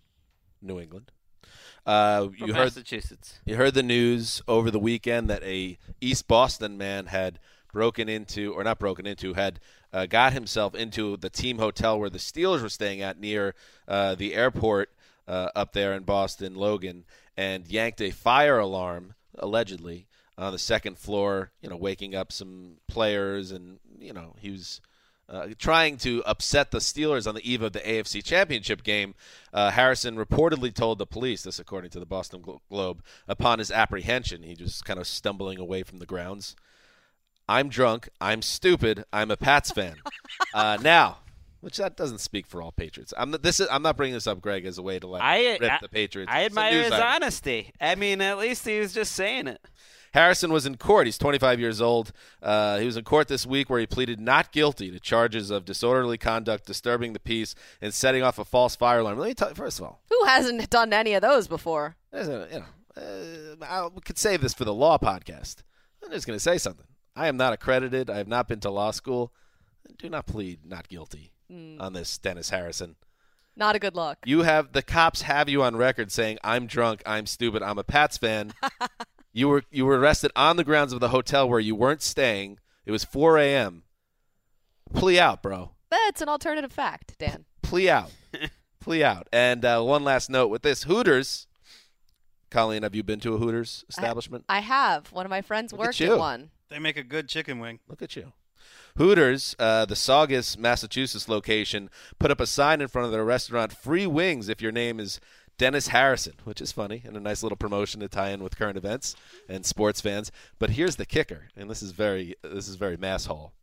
[0.62, 1.12] New England.
[1.86, 3.40] Uh, From you heard Massachusetts.
[3.46, 7.40] you heard the news over the weekend that a East Boston man had
[7.74, 9.60] broken into, or not broken into, had
[9.92, 13.54] uh, got himself into the team hotel where the Steelers were staying at near
[13.88, 14.92] uh, the airport
[15.28, 17.04] uh, up there in Boston, Logan,
[17.38, 21.52] and yanked a fire alarm allegedly on the second floor.
[21.62, 24.82] You know, waking up some players, and you know he was.
[25.30, 29.16] Uh, trying to upset the Steelers on the eve of the AFC Championship game,
[29.54, 33.72] uh, Harrison reportedly told the police, this according to the Boston Glo- Globe, upon his
[33.72, 36.58] apprehension, he was kind of stumbling away from the grounds.
[37.48, 38.10] I'm drunk.
[38.20, 39.06] I'm stupid.
[39.14, 39.96] I'm a Pats fan.
[40.54, 41.20] uh, now,
[41.64, 43.14] which that doesn't speak for all Patriots.
[43.18, 45.22] I'm not, this is, I'm not bringing this up, Gregg, as a way to like
[45.22, 46.30] I rip I, the Patriots.
[46.30, 47.08] I admire his item.
[47.08, 47.72] honesty.
[47.80, 49.62] I mean, at least he was just saying it.
[50.14, 51.08] Harrison was in court.
[51.08, 52.12] He's 25 years old.
[52.42, 55.64] Uh, he was in court this week where he pleaded not guilty to charges of
[55.64, 59.18] disorderly conduct, disturbing the peace, and setting off a false fire alarm.
[59.18, 61.96] Let me tell you, first of all, Who hasn't done any of those before?
[62.12, 62.66] a, you know,
[63.62, 65.64] uh, I could save this for the law podcast.
[66.04, 66.88] I'm just going to say something.
[67.16, 68.10] I am not accredited.
[68.10, 69.32] I have not been to law school.
[69.98, 71.33] Do not plead not guilty
[71.80, 72.96] on this, Dennis Harrison.
[73.56, 74.18] Not a good look.
[74.26, 77.84] You have the cops have you on record saying I'm drunk, I'm stupid, I'm a
[77.84, 78.54] Pats fan.
[79.34, 82.60] you were you were arrested on the grounds of the hotel where you weren't staying.
[82.86, 83.84] It was 4 a.m.
[84.94, 85.72] Plea out, bro.
[85.90, 87.46] That's an alternative fact, Dan.
[87.62, 88.12] Plea out.
[88.80, 89.28] plea out.
[89.32, 91.48] And uh, one last note with this Hooters.
[92.50, 94.46] Colleen, have you been to a Hooters establishment?
[94.48, 95.12] I have.
[95.12, 96.14] One of my friends Look worked you.
[96.14, 96.52] at one.
[96.70, 97.80] They make a good chicken wing.
[97.88, 98.34] Look at you.
[98.98, 103.74] Hooters, uh, the Saugus, Massachusetts location, put up a sign in front of their restaurant
[103.74, 105.20] free wings if your name is
[105.58, 108.78] Dennis Harrison, which is funny and a nice little promotion to tie in with current
[108.78, 109.16] events
[109.48, 110.32] and sports fans.
[110.60, 113.54] But here's the kicker, and this is very this is very mass hall.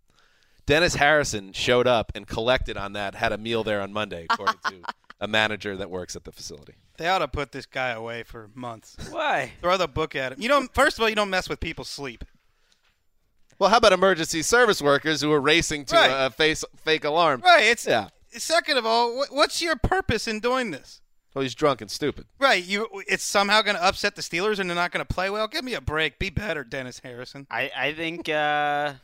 [0.66, 4.60] Dennis Harrison showed up and collected on that, had a meal there on Monday, according
[4.68, 4.82] to
[5.20, 6.74] a manager that works at the facility.
[6.96, 8.96] They ought to put this guy away for months.
[9.10, 9.52] Why?
[9.60, 10.40] Throw the book at him.
[10.40, 10.72] You don't.
[10.74, 12.24] First of all, you don't mess with people's sleep.
[13.60, 16.10] Well, how about emergency service workers who are racing to Right.
[16.10, 17.42] uh, face fake alarm?
[17.44, 17.64] Right.
[17.66, 18.08] It's Yeah.
[18.32, 21.00] Second of all, wh- what's your purpose in doing this?
[21.34, 22.26] Well, he's drunk and stupid.
[22.40, 22.64] Right.
[22.64, 22.88] You.
[23.06, 25.46] It's somehow going to upset the Steelers, and they're not going to play well.
[25.46, 26.18] Give me a break.
[26.18, 27.46] Be better, Dennis Harrison.
[27.50, 28.28] I I think.
[28.28, 28.94] Uh,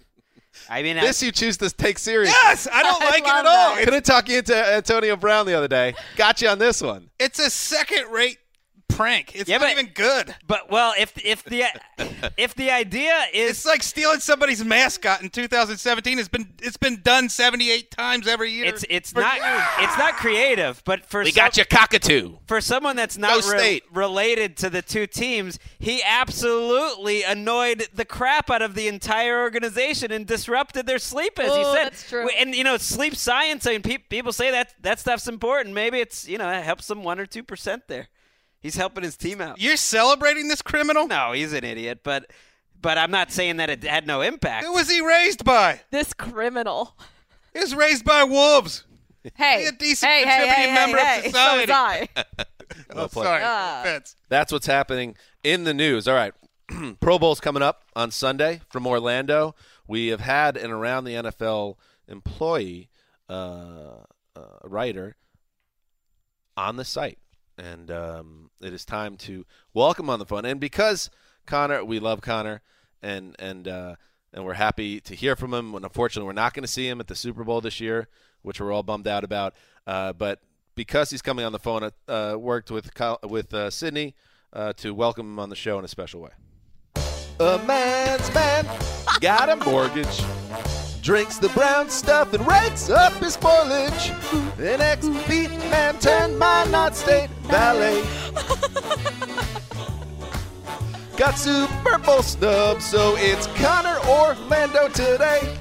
[0.71, 2.35] I mean, This you choose to take seriously.
[2.45, 3.75] Yes, I don't I like it at all.
[3.75, 3.85] that.
[3.85, 5.95] Couldn't talk you into Antonio Brown the other day.
[6.17, 7.11] Got you on this one.
[7.19, 8.39] it's a second-rate
[8.89, 9.35] prank.
[9.35, 10.35] It's Yeah, not but- even good.
[10.47, 11.65] but well, if if the
[12.37, 16.19] if the idea is It's like stealing somebody's mascot in 2017.
[16.19, 18.67] It's been it's been done 78 times every year.
[18.67, 19.63] it's it's for not years.
[19.81, 22.37] it's not creative, but for We some- got you cockatoo.
[22.47, 28.05] for someone that's Go not re- related to the two teams, he absolutely annoyed the
[28.05, 31.85] crap out of the entire organization and disrupted their sleep, as you Oh, said.
[31.87, 32.29] that's true.
[32.39, 33.67] And you know, sleep science.
[33.67, 35.75] I mean, pe- people say that that stuff's important.
[35.75, 38.09] Maybe it's you know it helps them one or two percent there.
[38.67, 39.61] He's helping his team out.
[39.61, 41.07] You're celebrating this criminal.
[41.07, 42.29] No, he's an idiot, but
[42.83, 44.67] but I'm not saying that it had no impact.
[44.67, 45.83] Who was he raised by?
[45.93, 46.97] This criminal.
[47.55, 48.83] He was raised by wolves.
[49.37, 51.29] Hey, Be a decent hey, hey, contributing hey, member of hey, hey.
[51.31, 51.67] society.
[51.73, 51.79] So
[52.25, 52.45] was I.
[52.95, 53.25] Well played.
[53.25, 53.81] Sorry, Ah.
[53.83, 54.17] offense.
[54.29, 56.09] That's what's happening in the news.
[56.09, 56.35] All right.
[57.01, 59.55] Pro Bowl's coming up on Sunday from Orlando.
[59.87, 61.77] We have had an around the NFL
[62.09, 62.89] employee,
[63.29, 64.01] uh,
[64.35, 65.15] uh, writer,
[66.57, 67.19] on the site.
[67.59, 70.45] And um, it is time to welcome on the phone.
[70.45, 71.11] And because
[71.47, 72.61] Conor, we love Conor,
[73.03, 73.97] and and uh,
[74.33, 75.75] and we're happy to hear from him.
[75.75, 78.09] And unfortunately, we're not going to see him at the Super Bowl this year,
[78.43, 79.55] which we're all bummed out about.
[79.87, 80.41] Uh, but
[80.75, 82.91] because he's coming on the phone, uh, worked with
[83.23, 84.15] with uh, Sydney
[84.53, 86.31] uh, to welcome him on the show in a special way.
[87.39, 88.67] A man's man
[89.21, 90.23] got a mortgage,
[91.07, 94.11] drinks the brown stuff and rakes up his foliage.
[94.59, 98.03] An ex-beat man turned my not state Ballet.
[101.17, 105.57] Got Super Bowl snub, so it's Conor Orlando today.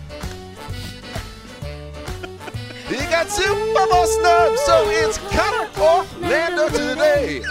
[2.87, 7.43] He got Super Bowl snub, so it's Conor Orlando today.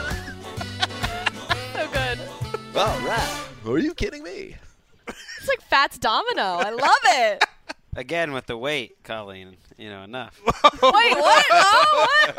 [1.73, 2.19] So good.
[2.75, 3.41] All right.
[3.65, 4.57] Are you kidding me?
[5.07, 6.43] It's like Fats Domino.
[6.43, 7.45] I love it.
[7.97, 9.57] Again with the weight, Colleen.
[9.79, 10.41] You know enough.
[10.47, 10.53] Wait,
[10.83, 11.45] what?
[11.53, 12.37] Oh, what?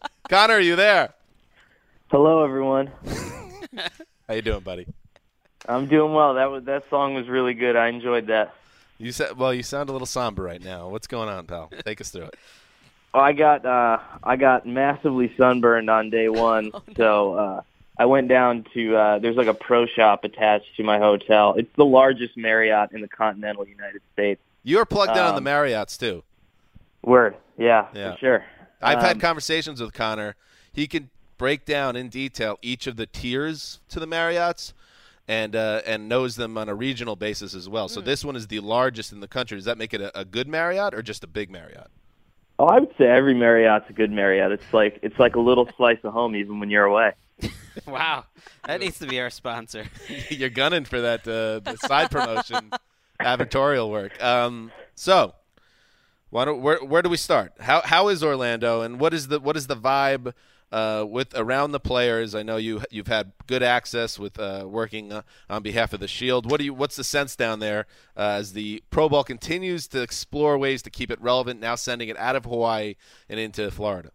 [0.28, 1.14] Conor, are you there?
[2.10, 2.90] Hello, everyone.
[4.28, 4.86] How you doing, buddy?
[5.68, 6.34] I'm doing well.
[6.34, 7.76] That was that song was really good.
[7.76, 8.54] I enjoyed that.
[8.98, 9.54] You said well.
[9.54, 10.88] You sound a little somber right now.
[10.88, 11.70] What's going on, pal?
[11.84, 12.34] Take us through it.
[13.14, 17.60] Oh, I got uh, I got massively sunburned on day one, so uh,
[17.98, 21.54] I went down to uh, there's like a pro shop attached to my hotel.
[21.56, 24.40] It's the largest Marriott in the continental United States.
[24.62, 26.22] You're plugged in on the Um, Marriotts too.
[27.02, 28.12] Word, yeah, Yeah.
[28.12, 28.44] for sure.
[28.80, 30.36] I've had Um, conversations with Conor.
[30.72, 34.72] He can break down in detail each of the tiers to the Marriotts,
[35.26, 37.88] and uh, and knows them on a regional basis as well.
[37.88, 39.56] So this one is the largest in the country.
[39.56, 41.88] Does that make it a, a good Marriott or just a big Marriott?
[42.60, 44.52] Oh, I would say every Marriott's a good Marriott.
[44.52, 47.12] It's like it's like a little slice of home, even when you're away.
[47.86, 48.24] wow,
[48.66, 49.84] that needs to be our sponsor.
[50.30, 52.70] You're gunning for that uh, the side promotion,
[53.20, 54.22] advertorial work.
[54.22, 55.34] Um, so,
[56.30, 57.52] why don't, where where do we start?
[57.60, 60.32] How how is Orlando, and what is the what is the vibe
[60.72, 62.34] uh, with around the players?
[62.34, 66.08] I know you you've had good access with uh, working uh, on behalf of the
[66.08, 66.50] Shield.
[66.50, 67.86] What do you what's the sense down there
[68.16, 71.60] uh, as the Pro Bowl continues to explore ways to keep it relevant?
[71.60, 72.94] Now sending it out of Hawaii
[73.28, 74.10] and into Florida.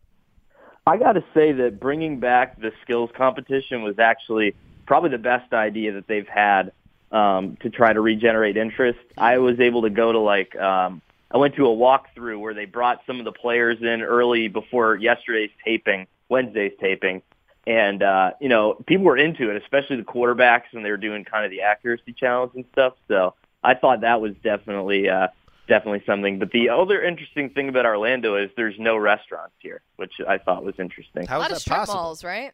[0.86, 5.54] I got to say that bringing back the skills competition was actually probably the best
[5.54, 6.74] idea that they've had
[7.12, 9.00] um, to try to regenerate interest.
[9.18, 12.66] I was able to go to like um, I went to a walkthrough where they
[12.66, 17.22] brought some of the players in early before yesterday's taping, Wednesday's taping,
[17.66, 21.24] and uh, you know people were into it, especially the quarterbacks, and they were doing
[21.24, 22.94] kind of the accuracy challenge and stuff.
[23.08, 25.08] So I thought that was definitely.
[25.08, 25.28] Uh,
[25.68, 26.40] definitely something.
[26.40, 30.64] But the other interesting thing about Orlando is there's no restaurants here, which I thought
[30.64, 31.26] was interesting.
[31.28, 31.96] How a is lot of strip possible?
[32.02, 32.52] malls, right?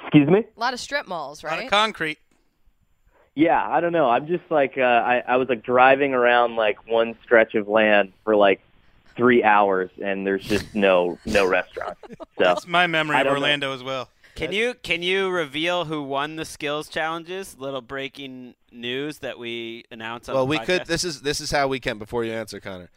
[0.00, 0.44] Excuse me?
[0.56, 1.64] A lot of strip malls, A lot right?
[1.64, 2.18] of concrete.
[3.34, 4.08] Yeah, I don't know.
[4.08, 8.12] I'm just like uh, I, I was like driving around like one stretch of land
[8.24, 8.60] for like
[9.16, 11.96] three hours, and there's just no no restaurant.
[12.08, 13.40] So That's my memory of don't know.
[13.40, 14.08] Orlando as well.
[14.38, 17.56] Can you can you reveal who won the skills challenges?
[17.58, 20.86] Little breaking news that we announced on Well, the we could.
[20.86, 22.88] This is this is how we can before you answer, Conor,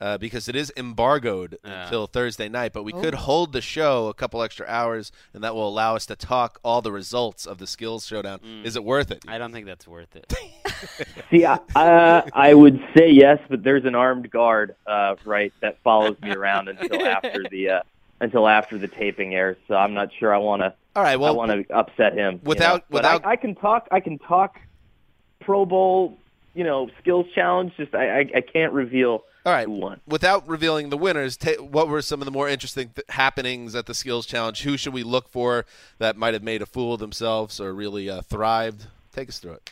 [0.00, 1.84] uh, because it is embargoed Yeah.
[1.84, 2.72] until Thursday night.
[2.72, 3.18] But we could Oh.
[3.18, 6.80] hold the show a couple extra hours, and that will allow us to talk all
[6.80, 8.38] the results of the skills showdown.
[8.38, 8.64] Mm.
[8.64, 9.24] Is it worth it?
[9.26, 10.32] I don't think that's worth it.
[11.30, 15.78] See, I, uh, I would say yes, but there's an armed guard, uh, right, that
[15.82, 17.82] follows me around until after the uh,
[18.20, 19.56] until after the taping airs.
[19.66, 20.72] So I'm not sure I want to.
[20.96, 21.16] All right.
[21.18, 22.34] Well, I want to upset him.
[22.34, 22.96] you without- know?
[22.96, 23.88] Without- I, I can talk.
[23.90, 24.58] I can talk
[25.40, 26.18] Pro Bowl,
[26.54, 27.72] you know, skills challenge.
[27.76, 29.68] Just I, I, I can't reveal all right.
[29.68, 30.00] won.
[30.06, 33.84] Without revealing the winners, ta- what were some of the more interesting th- happenings at
[33.86, 34.62] the skills challenge?
[34.62, 35.66] Who should we look for
[35.98, 38.86] that might have made a fool of themselves or really uh, thrived?
[39.12, 39.70] Take us through it.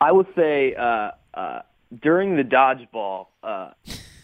[0.00, 1.62] I would say uh, uh,
[2.02, 3.70] during the dodgeball, uh,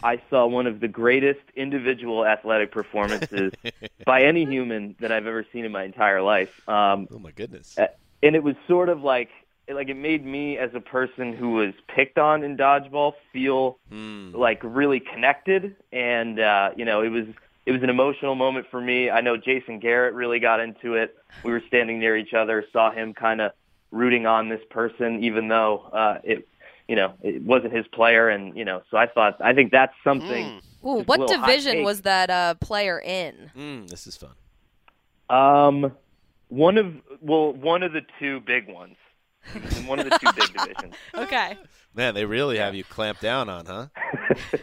[0.03, 3.51] I saw one of the greatest individual athletic performances
[4.05, 6.49] by any human that I've ever seen in my entire life.
[6.67, 7.77] Um, Oh my goodness.
[8.23, 9.29] and it was sort of like
[9.71, 14.31] like it made me as a person who was picked on in dodgeball feel Hmm.
[14.33, 17.25] like really connected and uh you know it was
[17.65, 21.15] it was an emotional moment for me i know jason garrett really got into it
[21.43, 23.51] we were standing near each other saw him kind of
[23.91, 26.47] rooting on this person even though uh it
[26.91, 29.93] you know it wasn't his player and you know so i thought i think that's
[30.03, 30.45] something
[30.85, 33.33] Ooh, what division was that uh, player in?
[33.55, 34.35] Mm, this is fun.
[35.29, 35.91] um
[36.49, 36.87] one of
[37.21, 38.97] well one of the two big ones
[39.77, 41.57] in one of the two big divisions Okay.
[41.93, 43.87] Man, they really have you clamped down on, huh?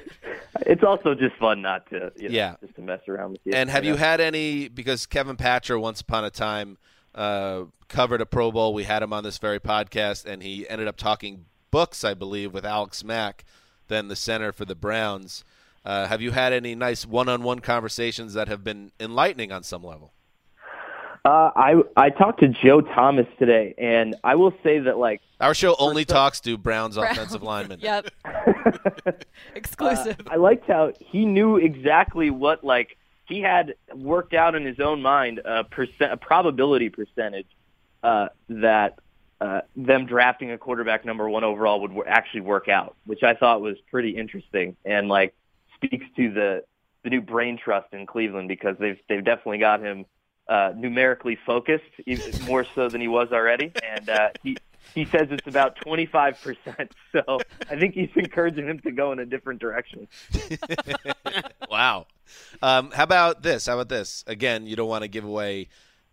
[0.67, 2.55] it's also just fun not to you know, Yeah.
[2.61, 3.99] just to mess around with you And have you know?
[3.99, 4.69] had any?
[4.69, 6.79] Because Kevin Patra, once upon a time,
[7.15, 8.73] uh, covered a Pro Bowl.
[8.73, 12.53] We had him on this very podcast, and he ended up talking books, I believe,
[12.53, 13.45] with Alex Mack,
[13.89, 15.45] then the center for the Browns.
[15.85, 20.13] Uh, have you had any nice one-on-one conversations that have been enlightening on some level?
[21.25, 25.53] Uh, I I talked to Joe Thomas today, and I will say that like Our
[25.53, 27.17] show only some- talks to Browns, Browns.
[27.19, 27.81] offensive linemen.
[27.83, 28.11] Yep.
[29.55, 30.17] Exclusive.
[30.31, 35.03] I liked how he knew exactly what like he had worked out in his own
[35.03, 37.47] mind a percent a probability percentage
[38.03, 38.99] uh, that
[39.41, 43.35] uh, them drafting a quarterback number one overall would w- actually work out, which I
[43.35, 45.35] thought was pretty interesting and like
[45.75, 46.65] speaks to the
[47.05, 50.07] the new brain trust in Cleveland because they've they've definitely got him
[50.49, 54.57] uh, numerically focused even more so than he was already, and uh, he
[54.95, 56.89] he says it's about 25%.
[57.11, 57.39] So
[57.71, 60.09] I think he's encouraging him to go in a different direction.
[61.71, 62.07] wow.
[62.61, 63.65] Um, how about this?
[63.65, 64.23] How about this?
[64.27, 65.69] Again, you don't want to give away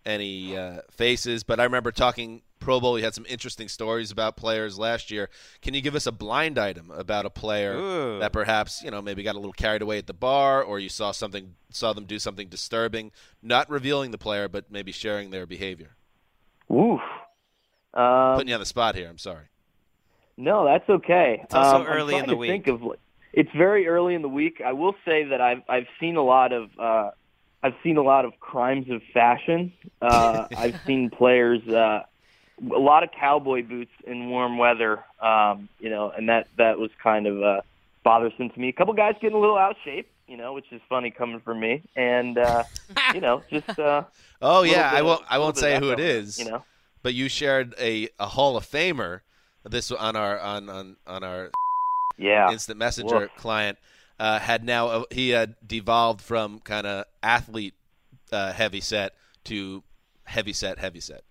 [0.06, 2.94] any uh, faces, but I remember talking Pro Bowl.
[2.94, 5.30] We had some interesting stories about players last year.
[5.62, 8.20] Can you give us a blind item about a player Ooh.
[8.20, 10.90] that perhaps you know maybe got a little carried away at the bar, or you
[10.90, 13.12] saw something, saw them do something disturbing,
[13.44, 15.96] not revealing the player, but maybe sharing their behavior?
[16.72, 17.00] Oof.
[17.94, 19.08] Um, Putting you on the spot here.
[19.08, 19.46] I'm sorry.
[20.36, 21.42] no, that's okay.
[21.44, 22.50] It's also Um, early in the week.
[22.50, 22.82] Think of,
[23.32, 24.60] it's very early in the week.
[24.66, 27.12] I will say that I've I've seen a lot of uh,
[27.62, 29.72] I've seen a lot of crimes of fashion.
[30.02, 32.02] Uh, I've seen players uh,
[32.62, 35.04] a lot of cowboy boots in warm weather.
[35.22, 37.62] Um, you know, and that that was kind of uh,
[38.04, 38.70] bothersome to me.
[38.70, 40.10] A couple guys getting a little out of shape.
[40.28, 42.64] You know, which is funny coming from me, and uh,
[43.14, 44.04] you know, just uh,
[44.42, 45.24] Oh yeah, I won't.
[45.30, 46.40] I won't say who it is.
[46.40, 46.64] You know.
[47.04, 49.22] but you shared a, a Hall of Famer.
[49.64, 51.52] This on our on on on our
[52.18, 52.52] Yeah.
[52.52, 53.36] instant messenger Woof.
[53.36, 53.78] client
[54.20, 57.74] uh, had now uh, he had devolved from kind of athlete
[58.32, 59.14] uh, heavy set
[59.46, 59.84] to
[60.26, 61.24] heavy set heavy set.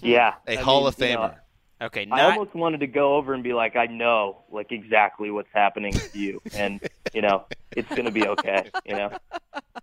[0.00, 0.34] Yeah.
[0.46, 1.34] A I Hall mean, of you know, Famer.
[1.82, 5.48] Okay, I almost wanted to go over and be like, I know, like exactly what's
[5.52, 6.80] happening to you, and
[7.12, 8.70] you know, it's gonna be okay.
[8.84, 9.10] You know,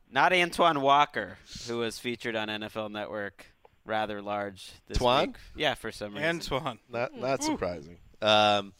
[0.09, 3.45] not Antoine Walker, who was featured on NFL Network
[3.85, 5.27] rather large this Twan?
[5.27, 5.35] week.
[5.57, 6.29] Yeah, for some reason.
[6.29, 6.79] Antoine.
[6.89, 7.97] Not not surprising.
[8.21, 8.71] Um,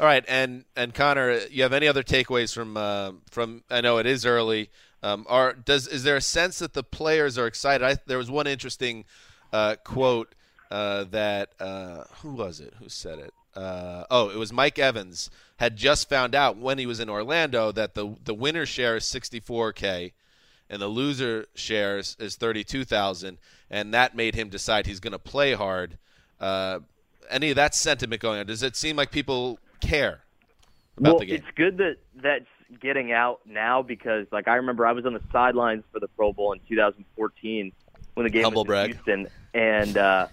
[0.00, 3.64] all right, and and Conor, you have any other takeaways from uh, from?
[3.70, 4.70] I know it is early.
[5.02, 7.84] Um, are does is there a sense that the players are excited?
[7.84, 9.04] I, there was one interesting
[9.52, 10.34] uh, quote
[10.72, 12.72] uh, that uh, who was it?
[12.78, 13.34] Who said it?
[13.54, 17.70] Uh, oh, it was Mike Evans had just found out when he was in Orlando
[17.72, 20.12] that the the winner share is 64k
[20.70, 23.36] and the loser shares is 32,000
[23.70, 25.98] and that made him decide he's going to play hard.
[26.40, 26.80] Uh,
[27.28, 28.46] any of that sentiment going on?
[28.46, 30.20] Does it seem like people care
[30.96, 31.36] about well, the game?
[31.36, 32.46] it's good that that's
[32.80, 36.32] getting out now because, like, I remember I was on the sidelines for the Pro
[36.32, 37.72] Bowl in 2014
[38.14, 38.90] when the game Humble was brag.
[38.90, 40.28] in Houston, and uh,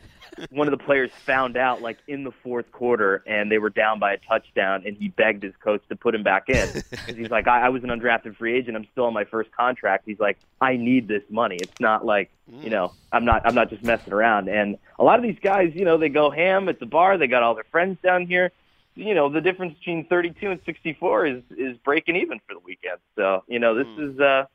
[0.50, 4.00] one of the players found out like in the fourth quarter, and they were down
[4.00, 7.30] by a touchdown, and he begged his coach to put him back in because he's
[7.30, 8.76] like, I, I was an undrafted free agent.
[8.78, 10.04] I'm still on my first contract.
[10.06, 11.58] He's like, I need this money.
[11.58, 14.50] It's not like you know, I'm not I'm not just messing around.
[14.50, 17.18] And a lot of these guys, you know, they go ham at the bar.
[17.18, 18.52] They got all their friends down here.
[18.96, 22.98] You know, the difference between 32 and 64 is is breaking even for the weekend.
[23.16, 24.46] So you know, this is uh,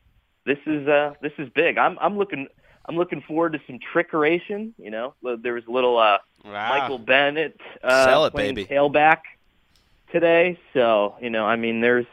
[0.45, 1.79] this is uh, this is big.
[1.79, 2.49] I'm I'm looking.
[2.87, 4.73] I'm looking forward to some trickeration.
[4.79, 6.69] You know, there was a little uh, Wow.
[6.69, 8.69] Michael Bennett uh, Sell it, playing baby.
[8.75, 9.21] tailback
[10.13, 10.59] today.
[10.73, 12.07] So you know, I mean, there's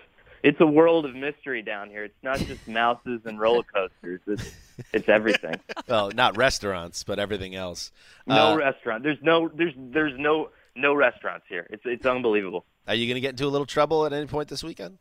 [0.44, 2.06] it's a world of mystery down here.
[2.06, 4.22] It's not just mouses and roller coasters.
[4.28, 4.56] It's
[4.94, 5.56] it's everything.
[5.88, 7.92] well, not restaurants, but everything else.
[8.26, 9.04] No Uh, restaurant.
[9.04, 11.68] There's no there's there's no no restaurants here.
[11.70, 12.66] It's it's unbelievable.
[12.88, 14.98] Are you going to get into a little trouble at any point this weekend?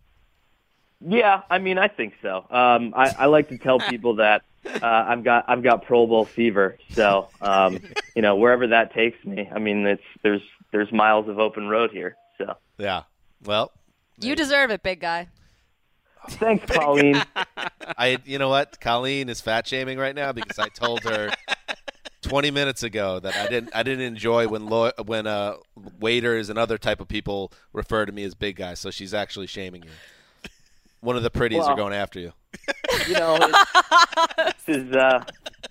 [1.01, 2.45] Yeah, I mean, I think so.
[2.51, 6.25] Um, I, I like to tell people that uh, I've got I've got Pro Bowl
[6.27, 6.77] fever.
[6.91, 7.79] So, um,
[8.15, 10.43] you know, wherever that takes me, I mean, it's there's
[10.73, 12.17] there's miles of open road here.
[12.39, 13.03] So, Yeah.
[13.45, 13.73] Well,
[14.19, 15.29] You deserve it, big guy.
[16.29, 17.23] thanks, Colleen.
[17.97, 18.79] I you know what?
[18.81, 21.31] Colleen is fat shaming right now because I told her
[22.23, 25.55] 20 minutes ago that I didn't I didn't enjoy when law, when uh
[25.99, 28.75] waiters and other type of people refer to me as big guy.
[28.75, 29.91] So she's actually shaming you.
[31.01, 32.33] One of the pretties are going after you.
[33.09, 35.25] you know, it's, this is uh,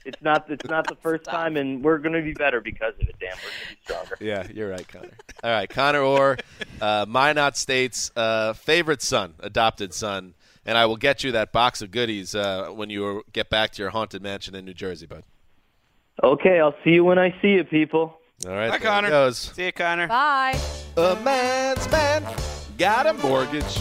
[0.06, 3.08] it's not it's not the first time, and we're going to be better because of
[3.08, 3.16] it.
[3.20, 4.18] Damn, we're going to be stronger.
[4.20, 5.12] Yeah, you're right, Conor.
[5.44, 6.38] All right, Conor Orr,
[6.82, 10.34] uh, Minot State's uh, favorite son, adopted son,
[10.66, 13.82] and I will get you that box of goodies uh, when you get back to
[13.82, 15.24] your haunted mansion in New Jersey, bud.
[16.24, 18.20] Okay, I'll see you when I see you, people.
[18.48, 19.10] All right, Bye, there it Conor.
[19.10, 19.38] goes.
[19.38, 20.08] See you, Conor.
[20.08, 20.60] Bye.
[20.98, 22.26] A man's man
[22.78, 23.80] got a mortgage.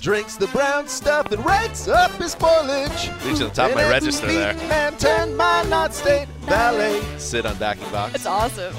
[0.00, 3.10] Drinks the brown stuff and rakes up his foliage.
[3.22, 4.54] Reaching the top of my register there.
[4.54, 7.02] Man turned my not state Ballet.
[7.18, 8.14] Sit on backing box.
[8.14, 8.74] It's awesome.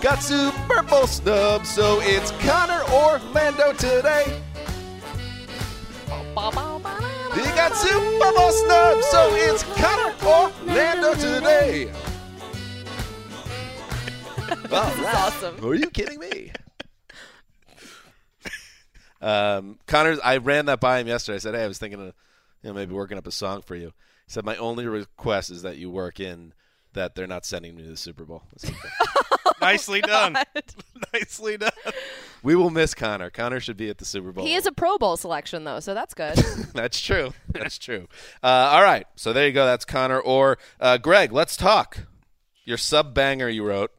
[0.00, 4.42] Got Super Bowl snubs, so it's Conor Orlando today.
[7.34, 11.90] He got Super Bowl snubs, so it's Conor Orlando today.
[14.48, 15.14] All right.
[15.14, 15.64] awesome.
[15.64, 16.50] Are you kidding me?
[19.20, 21.36] Um, Conor, I ran that by him yesterday.
[21.36, 22.14] I said, "Hey, I was thinking of,
[22.62, 23.88] you know, maybe working up a song for you."
[24.26, 26.52] He said, "My only request is that you work in
[26.92, 28.74] that they're not sending me to the Super Bowl." I said,
[29.46, 30.36] "Okay." Nicely done.
[31.14, 31.70] Nicely done.
[32.42, 33.30] we will miss Conor.
[33.30, 34.44] Conor should be at the Super Bowl.
[34.44, 36.36] He is a Pro Bowl selection though, so that's good.
[36.74, 37.32] That's true.
[37.48, 38.06] That's true.
[38.42, 39.06] Uh, all right.
[39.16, 39.64] So there you go.
[39.64, 40.20] That's Conor.
[40.20, 42.00] Or uh, Gregg, let's talk.
[42.64, 43.92] Your sub banger you wrote.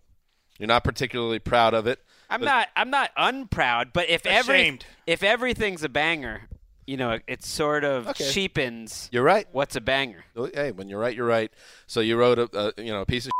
[0.60, 2.00] You're not particularly proud of it.
[2.30, 2.68] I'm but- not.
[2.76, 6.44] I'm not unproud, but if every if everything's a banger,
[6.86, 8.30] you know, it sort of Okay.
[8.32, 9.10] cheapens.
[9.12, 9.48] You're right.
[9.52, 10.26] What's a banger?
[10.54, 11.52] Hey, when you're right, you're right.
[11.86, 13.32] So you wrote a, a you know a piece of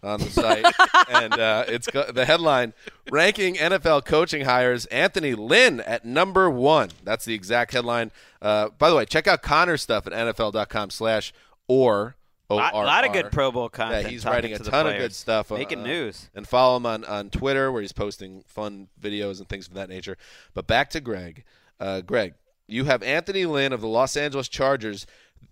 [0.00, 0.64] on the site,
[1.10, 2.72] and uh, it's got the headline:
[3.10, 6.90] ranking NFL coaching hires Anthony Lynn at number one.
[7.02, 8.12] That's the exact headline.
[8.40, 11.32] Uh, by the way, check out Conor's stuff at NFL.com/slash
[11.66, 12.14] or
[12.50, 14.04] A lot, of good Pro Bowl content.
[14.04, 15.50] Yeah, he's writing a to ton of good stuff.
[15.50, 16.30] making uh, news.
[16.34, 19.90] And follow him on, on Twitter where he's posting fun videos and things of that
[19.90, 20.16] nature.
[20.54, 21.44] But back to Gregg.
[21.78, 22.34] Uh, Gregg,
[22.66, 25.06] you have Anthony Lynn of the Los Angeles Chargers,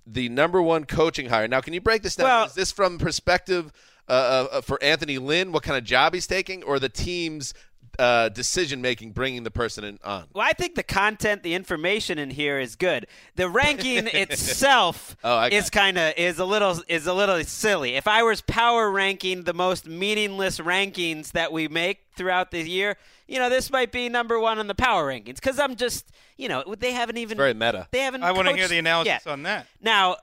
[0.07, 1.47] the number one coaching hire.
[1.47, 2.25] Now, can you break this down?
[2.25, 3.73] Well- Is this from perspective
[4.09, 7.53] uh, uh, for Anthony Lynn, what kind of job he's taking, or the team's
[7.99, 10.25] uh, decision making bringing the person in on?
[10.35, 13.07] Well, I think the content, the information in here is good.
[13.37, 17.95] The ranking itself Oh, is kind of is a little is a little silly.
[17.97, 22.97] If I was power ranking the most meaningless rankings that we make throughout the year,
[23.29, 26.49] you know, this might be number one on the power rankings because I'm just, you
[26.49, 27.89] know, they haven't even Very meta.
[27.91, 28.23] they haven't.
[28.23, 29.27] I want to hear the analysis yet.
[29.27, 29.67] on that.
[29.81, 30.17] Now,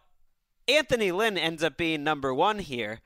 [0.67, 3.01] Anthony Lynn ends up being number one here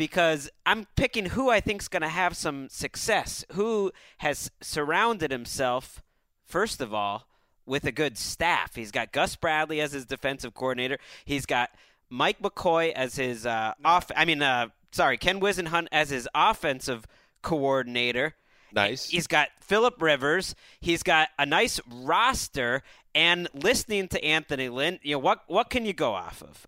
[0.00, 6.02] because I'm picking who I think's going to have some success, who has surrounded himself,
[6.46, 7.26] first of all,
[7.66, 8.76] with a good staff.
[8.76, 10.96] He's got Gus Bradley as his defensive coordinator.
[11.26, 11.68] He's got
[12.08, 14.10] Mike McCoy as his uh, off.
[14.16, 17.06] I mean, uh, sorry, Ken Whisenhunt as his offensive
[17.42, 18.36] coordinator.
[18.72, 19.10] Nice.
[19.10, 20.54] He's got Philip Rivers.
[20.80, 22.82] He's got a nice roster.
[23.14, 25.42] And listening to Anthony Lynn, you know what?
[25.46, 26.66] What can you go off of?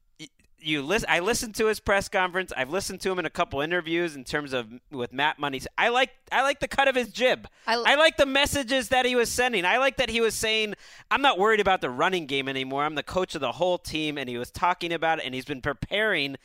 [0.62, 1.08] You listen.
[1.10, 2.52] I listened to his press conference.
[2.56, 5.60] I've listened to him in a couple interviews in terms of with Matt Money.
[5.76, 6.10] I like.
[6.30, 7.48] I like the cut of his jib.
[7.66, 9.64] I I, l- like the messages that he was sending.
[9.64, 10.74] I like that he was saying,
[11.10, 12.84] "I'm not worried about the running game anymore.
[12.84, 15.44] I'm the coach of the whole team." And he was talking about it, and he's
[15.44, 16.36] been preparing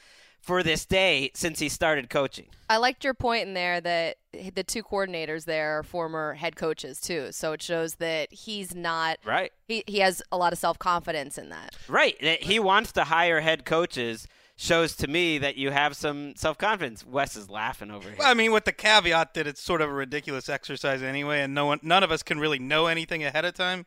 [0.41, 2.47] for this day since he started coaching.
[2.69, 4.17] I liked your point in there that
[4.53, 7.31] the two coordinators there are former head coaches too.
[7.31, 9.51] So it shows that he's not Right.
[9.67, 11.75] He he has a lot of self confidence in that.
[11.87, 12.15] Right.
[12.21, 14.27] That He wants to hire head coaches
[14.57, 17.05] shows to me that you have some self confidence.
[17.05, 18.17] Wes is laughing over here.
[18.19, 21.53] Well, I mean, with the caveat that it's sort of a ridiculous exercise anyway, and
[21.53, 23.85] no one, none of us can really know anything ahead of time.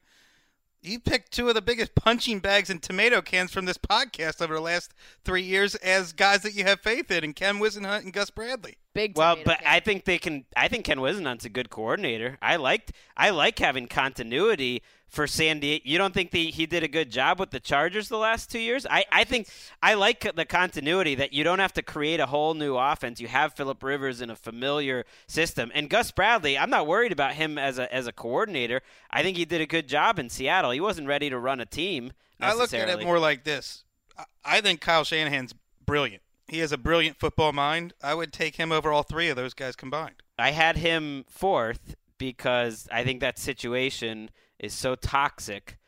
[0.83, 4.55] You picked two of the biggest punching bags and tomato cans from this podcast over
[4.55, 8.15] the last three years as guys that you have faith in, and Ken Whisenhunt and
[8.15, 8.79] Gus Bradley.
[8.93, 9.67] Big well, but can.
[9.69, 10.45] I think they can.
[10.57, 12.39] I think Ken Whisenhunt's a good coordinator.
[12.43, 12.93] I liked.
[13.17, 15.83] I like having continuity for San Diego.
[15.85, 18.59] You don't think the, he did a good job with the Chargers the last two
[18.59, 18.87] years?
[18.91, 19.49] I, I think
[19.83, 23.21] I like the continuity that you don't have to create a whole new offense.
[23.21, 26.59] You have Philip Rivers in a familiar system, and Gus Bradley.
[26.59, 28.83] I'm not worried about him as a as a coordinator.
[29.11, 30.73] I think he did a good job in Seattle.
[30.73, 32.13] He wasn't ready to run a team.
[32.41, 33.85] I look at it more like this.
[34.19, 35.55] I- I think Kyle Shanahan's
[35.87, 36.23] brilliant.
[36.51, 37.95] He has a brilliant football mind.
[38.03, 40.17] I would take him over all three of those guys combined.
[40.39, 45.79] I had him fourth because I think that situation is so toxic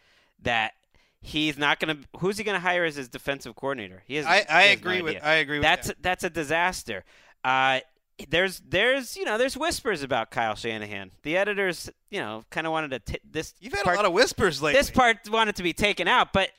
[0.40, 0.72] that
[1.20, 2.08] he's not going to.
[2.18, 4.02] Who's he going to hire as his defensive coordinator?
[4.06, 4.26] He has.
[4.26, 5.28] I, I has no agree with idea.
[5.28, 6.02] I agree with That's that.
[6.02, 7.04] that's a disaster.
[7.44, 7.80] Uh,
[8.28, 11.10] there's there's you know there's whispers about Kyle Shanahan.
[11.22, 13.54] The editors you know kind of wanted to t- this.
[13.60, 14.78] You've had part, a lot of whispers lately.
[14.78, 16.50] This part wanted to be taken out, but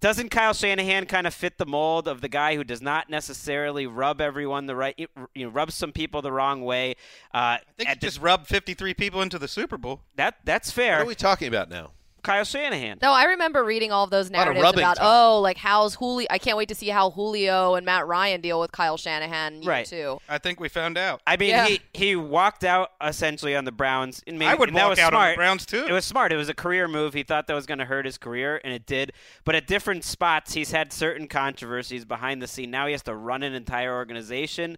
[0.00, 3.86] doesn't Kyle Shanahan kind of fit the mold of the guy who does not necessarily
[3.86, 4.94] rub everyone the right,
[5.34, 6.92] you know, rub some people the wrong way?
[7.34, 10.02] Uh, I think he the- just rubbed 53 people into the Super Bowl.
[10.16, 10.96] that that's fair.
[10.98, 11.92] What are we talking about now?
[12.26, 12.98] Kyle Shanahan.
[13.00, 15.06] No, I remember reading all of those lot of narratives about time.
[15.08, 16.26] oh, like how's Julio?
[16.30, 19.70] I can't wait to see how Julio and Matt Ryan deal with Kyle Shanahan year
[19.70, 19.86] Right.
[19.86, 20.18] two.
[20.28, 21.22] I think we found out.
[21.26, 21.66] I mean, Yeah.
[21.66, 24.22] he he walked out essentially on the Browns.
[24.26, 25.36] And maybe, I would and that walk was out on the smart.
[25.36, 25.86] Browns, too.
[25.88, 26.32] It was smart.
[26.32, 27.14] It was a career move.
[27.14, 29.12] He thought that was going to hurt his career, and it did.
[29.44, 32.70] But at different spots, he's had certain controversies behind the scene.
[32.70, 34.76] Now he has to run an entire organization,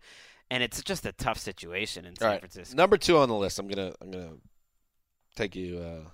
[0.50, 2.40] and it's just a tough situation in San All right.
[2.40, 2.76] Francisco.
[2.76, 3.58] Number two on the list.
[3.58, 4.32] I'm gonna I'm gonna
[5.36, 6.08] take you uh,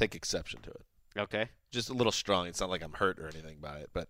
[0.00, 0.82] take exception to it.
[1.18, 2.46] Okay, Just a little strong.
[2.46, 4.08] It's not like I'm hurt or anything by it, but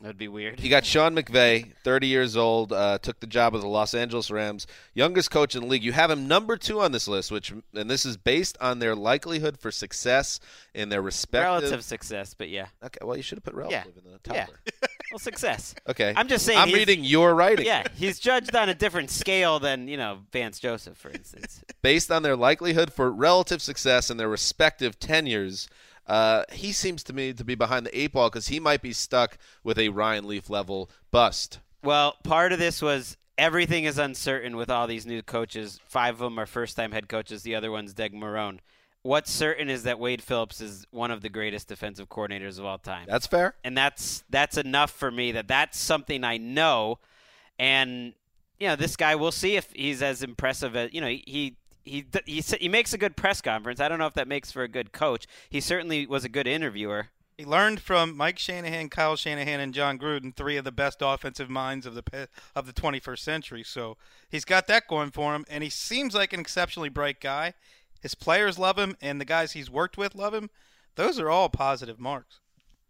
[0.00, 0.60] that'd be weird.
[0.60, 4.30] You got Sean McVay, 30 years old, uh, took the job of the Los Angeles
[4.30, 5.82] Rams, youngest coach in the league.
[5.82, 8.94] You have him number two on this list, which and this is based on their
[8.94, 10.40] likelihood for success
[10.74, 11.62] in their respective.
[11.62, 14.36] Relative success, but yeah, Okay, well you should have put relative in the top.
[14.36, 14.46] yeah.
[15.10, 15.74] well, success.
[15.88, 16.58] Okay, I'm just saying.
[16.58, 17.66] I'm reading your writing.
[17.66, 21.62] Yeah, he's judged on a different scale than you know Vance Joseph, for instance.
[21.82, 25.68] Based on their likelihood for relative success in their respective tenures,
[26.08, 28.92] uh, he seems to me to be behind the eight ball because he might be
[28.92, 31.60] stuck with a Ryan Leaf level bust.
[31.82, 35.78] Well, part of this was everything is uncertain with all these new coaches.
[35.86, 37.42] Five of them are first-time head coaches.
[37.42, 38.58] The other one's Doug Marrone.
[39.02, 42.78] What's certain is that Wade Phillips is one of the greatest defensive coordinators of all
[42.78, 43.54] time, That's fair.
[43.62, 45.32] and that's that's enough for me.
[45.32, 46.98] That that's something I know,
[47.60, 48.12] and
[48.58, 49.14] you know this guy.
[49.14, 51.56] We'll see if he's as impressive as you know he.
[51.88, 53.80] He, he, he, makes a good press conference.
[53.80, 55.26] I don't know if that makes for a good coach.
[55.48, 57.08] He certainly was a good interviewer.
[57.36, 61.48] He learned from Mike Shanahan, Kyle Shanahan, and Jon Gruden, three of the best offensive
[61.48, 63.62] minds of the of the 21st century.
[63.62, 63.96] So
[64.28, 67.54] he's got that going for him, and he seems like an exceptionally bright guy.
[68.02, 70.50] His players love him, and the guys he's worked with love him.
[70.96, 72.40] Those are all positive marks.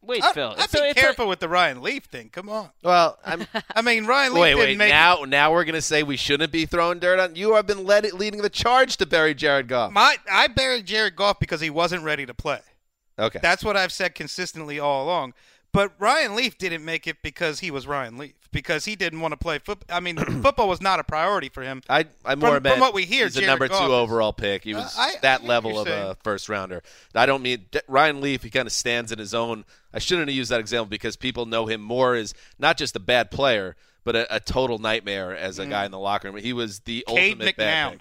[0.00, 0.54] Wait, I, Phil.
[0.56, 2.30] I'd so be it's a- careful with the Ryan Leaf thing.
[2.30, 2.70] Come on.
[2.82, 3.46] Well, I'm.
[3.74, 4.78] I mean, Ryan Leaf wait, didn't wait.
[4.78, 7.54] make Now, now we're gonna say we shouldn't be throwing dirt on you.
[7.54, 9.92] Have been led, leading the charge to bury Jared Goff.
[9.92, 10.16] my.
[10.30, 12.60] I buried Jared Goff because he wasn't ready to play.
[13.18, 13.40] Okay.
[13.42, 15.34] That's what I've said consistently all along.
[15.72, 19.32] But Ryan Leaf didn't make it because he was Ryan Leaf because he didn't want
[19.32, 19.94] to play football.
[19.94, 21.82] I mean, football was not a priority for him.
[21.90, 23.90] I, I more From- meant from what we hear, he's a number Goff two is-
[23.90, 24.64] overall pick.
[24.64, 26.10] He was Uh, I- I that get what level of saying.
[26.10, 26.82] a first rounder.
[27.14, 28.42] I don't mean Ryan Leaf.
[28.42, 29.64] He kind of stands in his own.
[29.92, 33.00] I shouldn't have used that example because people know him more as not just a
[33.00, 36.42] bad player, but a, a total nightmare as a guy in the locker room.
[36.42, 37.14] He was the Mm.
[37.14, 37.92] Cade ultimate bad McNown.
[37.92, 38.00] pick.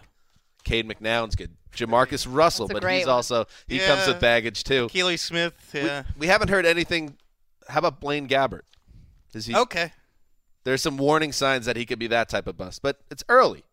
[0.63, 1.51] Cade McNown's good.
[1.75, 3.13] JaMarcus Russell, but he's one.
[3.15, 4.87] also he comes with baggage too.
[4.87, 5.53] Akili Smith.
[5.73, 6.03] Yeah.
[6.17, 7.17] We haven't heard anything.
[7.69, 8.61] How about Blaine Gabbert?
[9.33, 9.55] Is he?
[9.55, 9.91] okay.
[10.63, 13.63] There's some warning signs that he could be that type of bust, but it's early.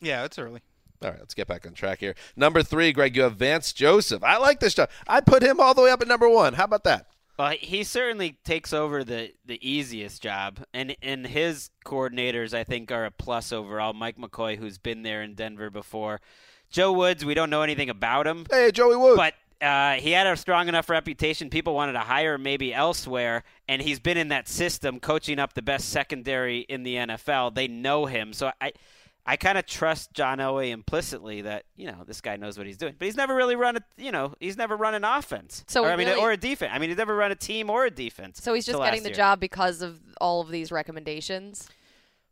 [0.00, 0.62] Yeah, it's early.
[1.00, 2.16] All right, let's get back on track here.
[2.34, 4.24] Number three, Gregg, you have Vance Joseph.
[4.24, 4.90] I like this stuff.
[5.06, 6.54] I put him all the way up at number one.
[6.54, 7.06] How about that?
[7.38, 12.90] Well, he certainly takes over the, the easiest job, and and his coordinators I think
[12.90, 13.92] are a plus overall.
[13.92, 16.20] Mike McCoy, who's been there in Denver before,
[16.68, 17.24] Joe Woods.
[17.24, 19.16] We don't know anything about him, Hey, Joey Wood.
[19.16, 21.50] but uh, he had a strong enough reputation.
[21.50, 25.54] People wanted to hire him maybe elsewhere, and he's been in that system, coaching up
[25.54, 27.54] the best secondary in the NFL.
[27.54, 28.72] They know him, so I.
[29.26, 32.78] I kind of trust John Elway implicitly that you know this guy knows what he's
[32.78, 35.64] doing, but he's never really run a you know he's never run an offense.
[35.68, 36.72] So or, I mean, really- or a defense.
[36.74, 38.40] I mean, he's never run a team or a defense.
[38.42, 39.16] So he's just getting the year.
[39.16, 41.68] job because of all of these recommendations.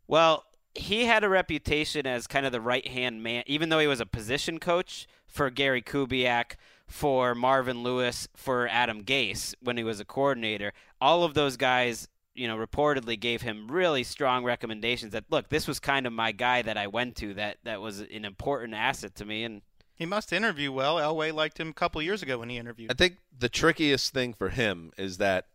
[0.09, 3.87] Well, he had a reputation as kind of the right hand man, even though he
[3.87, 6.53] was a position coach for Gary Kubiak,
[6.87, 10.73] for Marvin Lewis, for Adam Gase when he was a coordinator.
[11.01, 15.67] All of those guys you know, reportedly gave him really strong recommendations that look, this
[15.67, 19.15] was kind of my guy that I went to that that was an important asset
[19.17, 19.63] to me and
[19.95, 20.97] He must interview well.
[20.97, 22.91] Elway liked him a couple years ago when he interviewed.
[22.91, 25.47] I think the trickiest thing for him is that,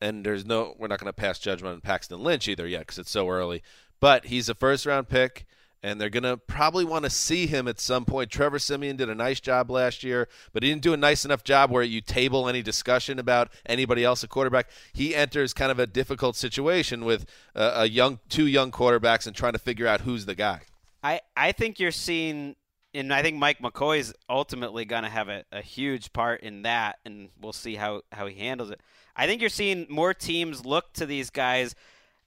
[0.00, 2.98] and there's no, we're not going to pass judgment on Paxton Lynch either yet because
[2.98, 3.62] it's so early.
[3.98, 5.46] But he's a first round pick,
[5.86, 8.28] and they're going to probably want to see him at some point.
[8.28, 11.44] Trevor Siemian did a nice job last year, but he didn't do a nice enough
[11.44, 14.68] job where you table any discussion about anybody else at quarterback.
[14.92, 17.24] He enters kind of a difficult situation with
[17.54, 20.62] uh, a young, two young quarterbacks, and trying to figure out who's the guy.
[21.04, 22.56] I, I think you're seeing,
[22.92, 26.62] and I think Mike McCoy is ultimately going to have a, a huge part in
[26.62, 28.80] that, and we'll see how, how he handles it.
[29.14, 31.76] I think you're seeing more teams look to these guys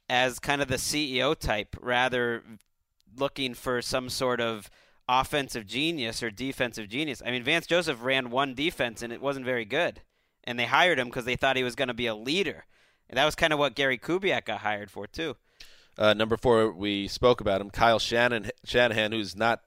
[0.09, 2.41] as kind of the CEO type, rather
[3.17, 4.69] looking for some sort of
[5.07, 7.21] offensive genius or defensive genius.
[7.25, 10.01] I mean, Vance Joseph ran one defense, and it wasn't very good.
[10.43, 12.65] And they hired him because they thought he was going to be a leader.
[13.09, 15.35] And that was kind of what Gary Kubiak got hired for, too.
[15.97, 19.61] Uh, number four, we spoke about him, Kyle Shannon, Shanahan, who's not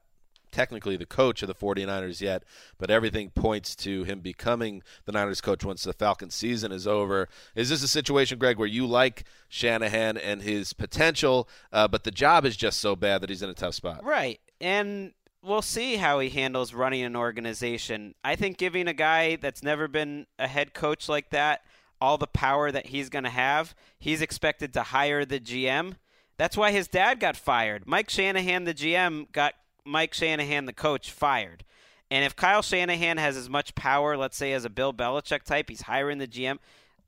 [0.53, 2.45] technically the coach of the 49ers yet,
[2.79, 7.29] but everything points to him becoming the Niners coach once the Falcons season is over.
[7.57, 12.11] Is this a situation, Gregg, where you like Shanahan and his potential, uh, but the
[12.11, 14.05] job is just so bad that he's in a tough spot?
[14.05, 14.39] Right.
[14.61, 18.15] And we'll see how he handles running an organization.
[18.23, 21.63] I think giving a guy that's never been a head coach like that
[22.03, 25.95] all the power that he's going to have, he's expected to hire the GM.
[26.37, 27.85] That's why his dad got fired.
[27.87, 29.55] Mike Shanahan, the GM, got
[29.85, 31.65] Mike Shanahan, the coach, fired.
[32.11, 35.71] And if Kyle Shanahan has as much power, let's say as a Bill Belichick type,
[35.71, 36.59] he's hiring the GM.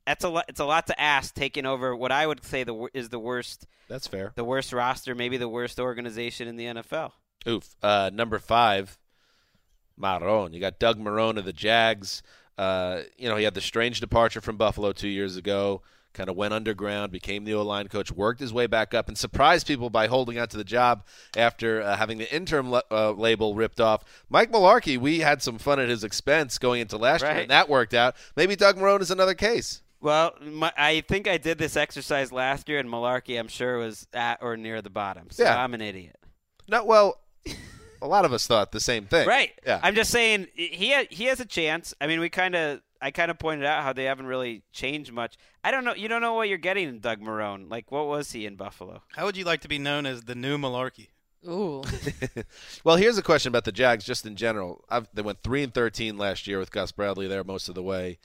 [0.07, 0.45] That's a lot.
[0.47, 1.33] It's a lot to ask.
[1.33, 3.67] Taking over what I would say the is the worst.
[3.87, 4.33] That's fair.
[4.35, 7.11] The worst roster, maybe the worst organization in the NFL.
[7.47, 7.75] Oof.
[7.81, 8.97] Uh, number five,
[9.99, 10.53] Marrone.
[10.53, 12.23] You got Doug Marrone of the Jags.
[12.57, 15.81] Uh, you know, he had the strange departure from Buffalo two years ago.
[16.15, 19.17] Kind of went underground, became the O line coach, worked his way back up, and
[19.17, 21.03] surprised people by holding on to the job
[21.37, 24.03] after uh, having the interim le- uh, label ripped off.
[24.29, 27.33] Mike Mularkey, we had some fun at his expense going into last Right.
[27.33, 28.15] year, and that worked out.
[28.35, 29.81] Maybe Doug Marrone is another case.
[30.01, 34.07] Well, my, I think I did this exercise last year, and Mularkey, I'm sure, was
[34.13, 35.27] at or near the bottom.
[35.31, 35.61] So Yeah.
[35.63, 36.15] I'm an idiot.
[36.67, 37.19] No, well,
[38.01, 39.27] a lot of us thought the same thing.
[39.27, 39.51] Right.
[39.65, 39.79] Yeah.
[39.83, 41.93] I'm just saying he ha- he has a chance.
[41.99, 45.11] I mean, we kind of I kind of pointed out how they haven't really changed
[45.11, 45.37] much.
[45.63, 45.93] I don't know.
[45.93, 47.69] You don't know what you're getting in Doug Marrone.
[47.69, 49.03] Like, what was he in Buffalo?
[49.15, 51.09] How would you like to be known as the new Mularkey?
[51.47, 51.83] Ooh.
[52.83, 54.83] Well, here's a question about the Jags just in general.
[54.89, 57.83] I've, they went three and thirteen last year with Gus Bradley there most of the
[57.83, 58.19] way.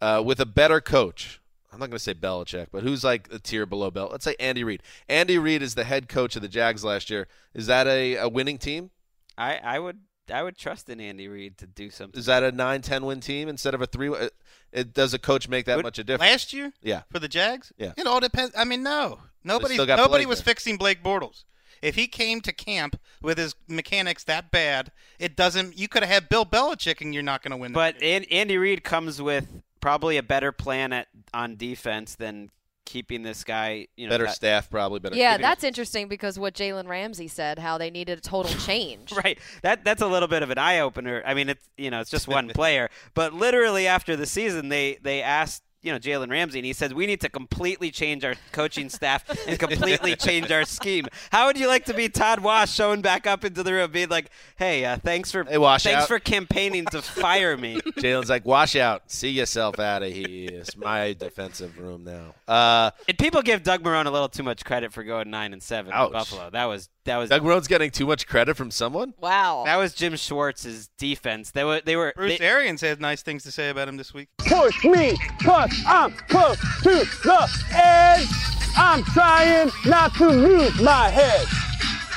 [0.00, 1.40] Uh, with a better coach,
[1.72, 4.08] I'm not going to say Belichick, but who's like a tier below Bel?
[4.10, 4.82] Let's say Andy Reid.
[5.08, 7.26] Andy Reid is the head coach of the Jags last year.
[7.52, 8.90] Is that a, a winning team?
[9.36, 9.98] I I would
[10.32, 12.18] I would trust in Andy Reid to do something.
[12.18, 14.08] Is that a 9-10 win team instead of a three?
[14.10, 14.32] It,
[14.72, 16.30] it, does a coach make that Would- much a difference?
[16.30, 17.02] Last year Yeah.
[17.10, 17.72] for the Jags?
[17.76, 17.92] Yeah.
[17.96, 18.54] It all depends.
[18.56, 19.20] I mean, no.
[19.42, 20.44] Nobody nobody Blake was there.
[20.44, 21.44] fixing Blake Bortles.
[21.82, 25.76] If he came to camp with his mechanics that bad, it doesn't.
[25.78, 27.72] You could have had Bill Belichick, and you're not going to win.
[27.74, 29.46] But An- Andy Reid comes with
[29.80, 32.50] probably a better plan at on defense than
[32.84, 33.88] keeping this guy.
[33.96, 35.16] You know, better that- staff, probably better.
[35.16, 39.12] Yeah, that's interesting because what Jalen Ramsey said, how they needed a total change.
[39.12, 39.38] Right.
[39.62, 41.22] That that's a little bit of an eye opener.
[41.26, 44.98] I mean, it's you know it's just one player, but literally after the season, they
[45.02, 48.34] they asked you know Jalen Ramsey, and he said we need to completely change our
[48.52, 51.06] coaching staff and completely change our scheme.
[51.30, 54.08] How would you like to be Todd Wash showing back up into the room, being
[54.08, 58.30] like, "Hey, uh, thanks for Hey, Wash thanks out." for campaigning to fire me." Jalen's
[58.30, 59.02] like, wash out.
[59.10, 60.48] See yourself out of here.
[60.52, 62.34] It's my defensive room now.
[62.52, 65.62] Uh, And people give Doug Marrone a little too much credit for going nine and
[65.62, 66.06] seven Ouch.
[66.08, 66.50] in Buffalo.
[66.50, 69.12] That was that was Doug Marrone's getting too much credit from someone.
[69.20, 69.64] Wow.
[69.66, 71.50] that was Jim Schwartz's defense.
[71.50, 74.14] They were they were Bruce they- Arians had nice things to say about him this
[74.14, 74.28] week.
[74.38, 78.28] push me, cause I'm close to the edge.
[78.76, 81.46] I'm trying not to lose my head.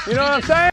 [0.07, 0.71] You know what I'm saying?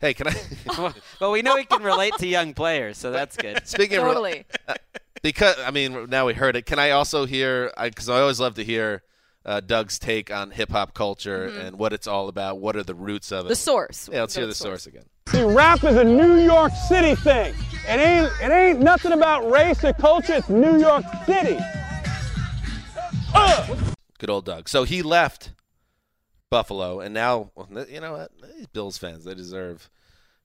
[0.00, 0.92] Hey, can I?
[1.20, 3.66] well, we know he can relate to young players, so that's good.
[3.66, 4.44] Speaking of Totally.
[5.22, 6.66] because I mean now we heard it.
[6.66, 7.72] Can I also hear?
[7.82, 9.02] Because I, always love to hear
[9.44, 12.58] uh, Doug's take on hip hop culture and what it's all about.
[12.58, 13.40] What are the roots of it?
[13.40, 13.48] Mm-hmm.
[13.48, 14.08] The source.
[14.12, 15.04] Yeah, let's Go hear to the source again.
[15.28, 17.54] See, rap is a New York City thing.
[17.88, 20.34] It ain't it ain't nothing about race or culture.
[20.34, 21.58] It's New York City.
[23.34, 23.74] Uh.
[24.18, 24.68] Good old Doug.
[24.68, 25.52] So he left
[26.50, 27.50] Buffalo, and now
[27.88, 28.30] you know what?
[28.56, 29.90] These Bills fans they deserve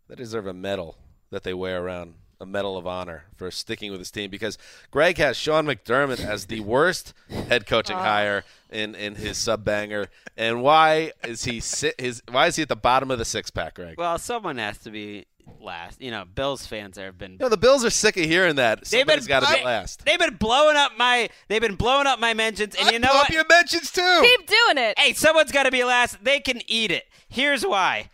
[0.09, 0.97] they deserve a medal
[1.29, 4.57] that they wear around a medal of honor for sticking with his team because
[4.89, 10.07] Gregg has Sean McDermott as the worst head coaching hire in, in his sub banger.
[10.35, 13.51] And why is he sit his why is he at the bottom of the six
[13.51, 13.97] pack, Gregg?
[13.97, 15.27] Well, someone has to be
[15.59, 16.01] last.
[16.01, 17.33] You know, Bills fans have been.
[17.33, 18.85] You know, the Bills are sick of hearing that.
[18.85, 20.05] They've been Somebody's got to be last.
[20.05, 21.29] They've been blowing up my.
[21.47, 23.25] They've been blowing up my mentions, and I'd you know blow what?
[23.25, 24.19] up your mentions too.
[24.21, 24.97] Keep doing it.
[24.97, 26.23] Hey, someone's got to be last.
[26.23, 27.05] They can eat it.
[27.29, 28.09] Here's why.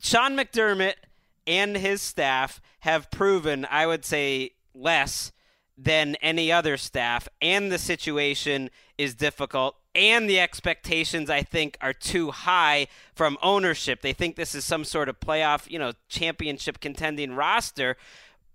[0.00, 0.94] Sean McDermott
[1.46, 5.32] and his staff have proven, I would say, less
[5.78, 11.92] than any other staff, and the situation is difficult, and the expectations, I think, are
[11.92, 14.00] too high from ownership.
[14.00, 17.96] They think this is some sort of playoff, you know, championship contending roster.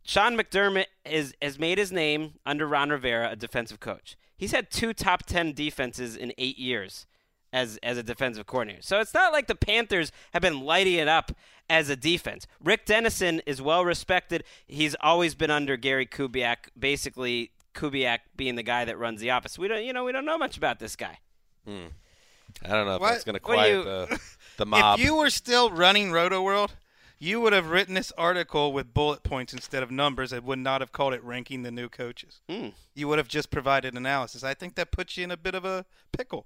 [0.04, 4.18] Sean McDermott is, has made his name under Ron Rivera, a defensive coach.
[4.38, 7.06] He's had two top 10 defenses in eight years
[7.52, 8.82] as, as a defensive coordinator.
[8.82, 11.32] So it's not like the Panthers have been lighting it up
[11.70, 12.48] as a defense.
[12.64, 14.44] Rick Dennison is well respected.
[14.68, 19.58] He's always been under Gary Kubiak, basically Kubiak being the guy that runs the office.
[19.58, 21.20] We don't, you know, we don't know much about this guy.
[21.68, 23.12] I don't know if What?
[23.12, 24.20] that's going to quiet you- the,
[24.58, 25.00] the mob.
[25.00, 26.72] If you were still running Rotoworld,
[27.20, 30.82] you would have written this article with bullet points instead of numbers and would not
[30.82, 32.42] have called it ranking the new coaches.
[32.50, 32.70] Hmm.
[32.96, 34.44] You would have just provided analysis.
[34.44, 36.46] I think that puts you in a bit of a pickle.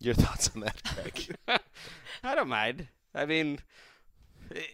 [0.00, 1.36] Your thoughts on that, Gregg?
[2.24, 2.88] I don't mind.
[3.14, 3.58] I mean,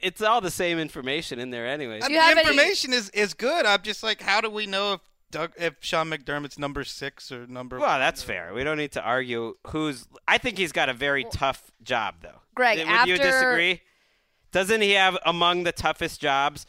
[0.00, 2.08] it's all the same information in there, anyways.
[2.08, 3.66] You have the any- information is, is good.
[3.66, 5.00] I'm just like, how do we know if
[5.30, 7.78] Doug, if Sean McDermott's number six or number?
[7.78, 8.52] Well, that's fair.
[8.54, 10.06] We don't need to argue who's.
[10.26, 12.40] I think he's got a very tough job, though.
[12.54, 13.82] Gregg, Would after you disagree?
[14.52, 16.64] Doesn't he have among the toughest jobs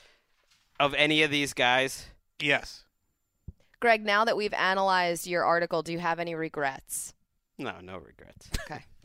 [0.80, 2.08] of any of these guys?
[2.42, 2.84] yes.
[3.80, 7.14] Gregg, now that we've analyzed your article, do you have any regrets?
[7.60, 8.50] No, no regrets.
[8.64, 8.84] Okay.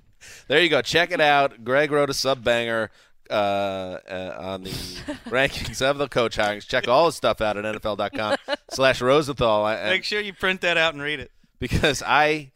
[0.47, 0.83] There you go.
[0.83, 1.65] Check it out.
[1.65, 2.93] Gregg wrote a sub banger
[3.33, 4.71] uh, uh, on the
[5.27, 6.67] rankings of the coach hirings.
[6.67, 8.37] Check all his stuff out at NFL.com
[8.71, 9.65] slash Rosenthal.
[9.65, 11.31] I, Make sure you print that out and read it.
[11.59, 12.53] because I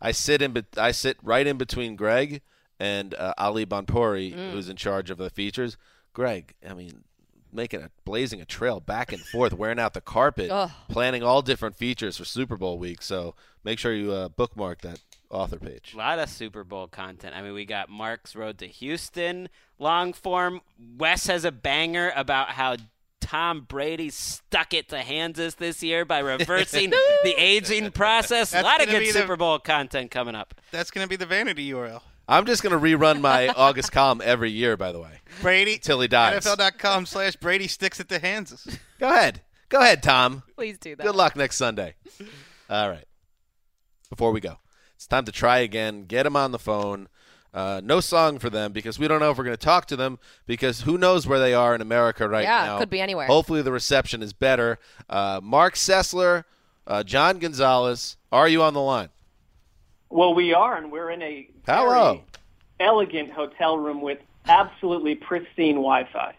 [0.00, 2.42] I sit in bet- I sit right in between Gregg
[2.78, 5.76] and uh, Ali Bhanpuri, who's in charge of the features.
[6.14, 7.04] Gregg, I mean,
[7.52, 10.70] making a blazing a trail back and forth, wearing out the carpet, Ugh.
[10.88, 13.02] planning all different features for Super Bowl week.
[13.02, 15.00] So make sure you uh, bookmark that
[15.30, 15.92] author page.
[15.94, 17.36] A lot of Super Bowl content.
[17.36, 19.48] I mean, we got Marc's Road to Houston
[19.80, 20.60] long form.
[20.96, 22.76] Wes has a banger about how
[23.20, 26.90] Tom Brady stuck it to Kansas this year by reversing
[27.24, 28.54] the aging process.
[28.54, 30.54] a lot of good be the- Super Bowl content coming up.
[30.70, 32.00] That's going to be the vanity URL.
[32.28, 35.78] I'm just going to rerun my August column every year, by the way, Brady.
[35.78, 36.44] till he dies.
[36.44, 38.68] NFL.com slash Brady sticks it to Kansas.
[39.00, 39.40] Go ahead.
[39.68, 40.44] Go ahead, Tom.
[40.54, 41.04] Please do that.
[41.04, 41.94] Good luck next Sunday.
[42.68, 43.04] All right.
[44.08, 44.58] Before we go,
[44.94, 46.04] it's time to try again.
[46.04, 47.08] Get him on the phone.
[47.52, 49.96] Uh, no song for them because we don't know if we're going to talk to
[49.96, 52.78] them because who knows where they are in America right Yeah, now.
[52.78, 53.26] could be anywhere.
[53.26, 54.78] Hopefully the reception is better.
[55.08, 56.44] Uh, Marc Sessler,
[56.86, 59.08] uh, John Gonzalez, are you on the line?
[60.10, 62.12] Well, we are, and we're in a Hello.
[62.14, 62.24] very
[62.80, 66.34] elegant hotel room with absolutely pristine Wi-Fi.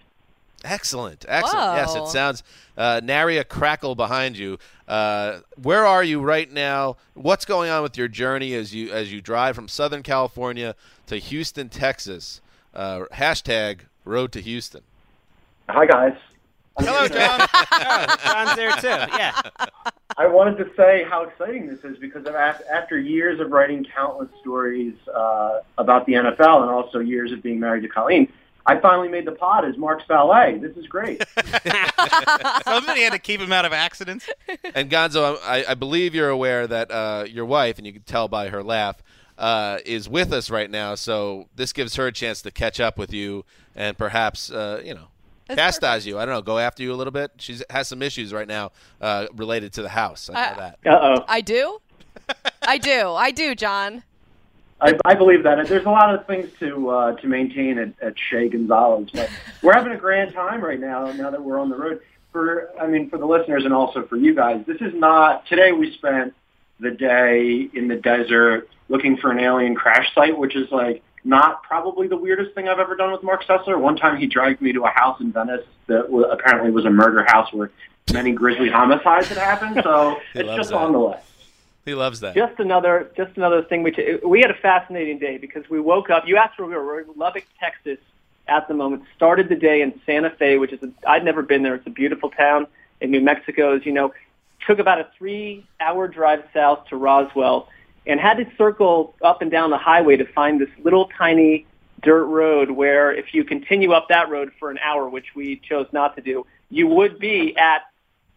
[0.64, 1.76] Excellent, excellent.
[1.76, 2.44] Yes, it sounds
[2.78, 4.58] uh, nary a crackle behind you.
[4.88, 6.98] Uh, where are you right now?
[7.14, 10.76] What's going on with your journey as you as you drive from Southern California
[11.08, 12.42] to Houston, Texas?
[12.74, 14.82] Uh, hashtag Road to Houston.
[15.70, 16.16] Hi, guys.
[16.78, 17.42] Hello, John.
[17.42, 19.14] Oh, John's there too.
[19.18, 19.40] Yeah.
[20.18, 24.94] I wanted to say how exciting this is because after years of writing countless stories
[25.14, 28.32] uh, about the NFL and also years of being married to Colleen,
[28.66, 30.58] I finally made the pod as Marc's valet.
[30.60, 31.24] This is great.
[32.64, 34.30] Somebody had to keep him out of accidents.
[34.76, 38.28] And Gonzo, I, I believe you're aware that uh, your wife, and you can tell
[38.28, 39.02] by her laugh,
[39.38, 40.96] uh, is with us right now.
[40.96, 43.46] So this gives her a chance to catch up with you
[43.76, 45.08] and perhaps, uh, you know,
[45.48, 46.20] That's chastise you.
[46.20, 47.32] I don't know, go after you a little bit.
[47.38, 50.30] She has some issues right now uh, related to the house.
[50.30, 50.80] I know Uh, that.
[50.86, 51.26] Uh-oh.
[51.28, 51.80] I do?
[52.62, 53.10] I do.
[53.14, 54.04] I do, John.
[54.82, 55.68] I, I believe that.
[55.68, 59.30] There's a lot of things to uh, to maintain at, at Shea Gonzalez, but
[59.62, 61.12] we're having a grand time right now.
[61.12, 62.02] Now that we're on the road,
[62.32, 65.46] for I mean, for the listeners and also for you guys, this is not.
[65.46, 66.34] Today we spent
[66.80, 71.62] the day in the desert looking for an alien crash site, which is like not
[71.62, 73.80] probably the weirdest thing I've ever done with Marc Sessler.
[73.80, 76.90] One time he dragged me to a house in Venice that wa- apparently was a
[76.90, 77.70] murder house where
[78.12, 79.82] many grisly homicides had happened.
[79.84, 80.78] So it's just that.
[80.78, 81.31] on the list.
[81.86, 82.36] He loves that.
[82.36, 83.82] Just another, just another thing.
[83.82, 86.28] We t- we had a fascinating day because we woke up.
[86.28, 86.86] You asked where we were.
[86.86, 87.98] We're in Lubbock, Texas,
[88.48, 89.04] at the moment.
[89.16, 91.76] Started the day in Santa Fe, which is I'd never been there.
[91.76, 92.68] It's a beautiful town
[93.00, 93.76] in New Mexico.
[93.76, 94.14] As you know,
[94.68, 97.68] took about a three-hour drive south to Roswell,
[98.06, 101.66] and had to circle up and down the highway to find this little tiny
[102.04, 105.88] dirt road where, if you continue up that road for an hour, which we chose
[105.92, 107.84] not to do, you would be at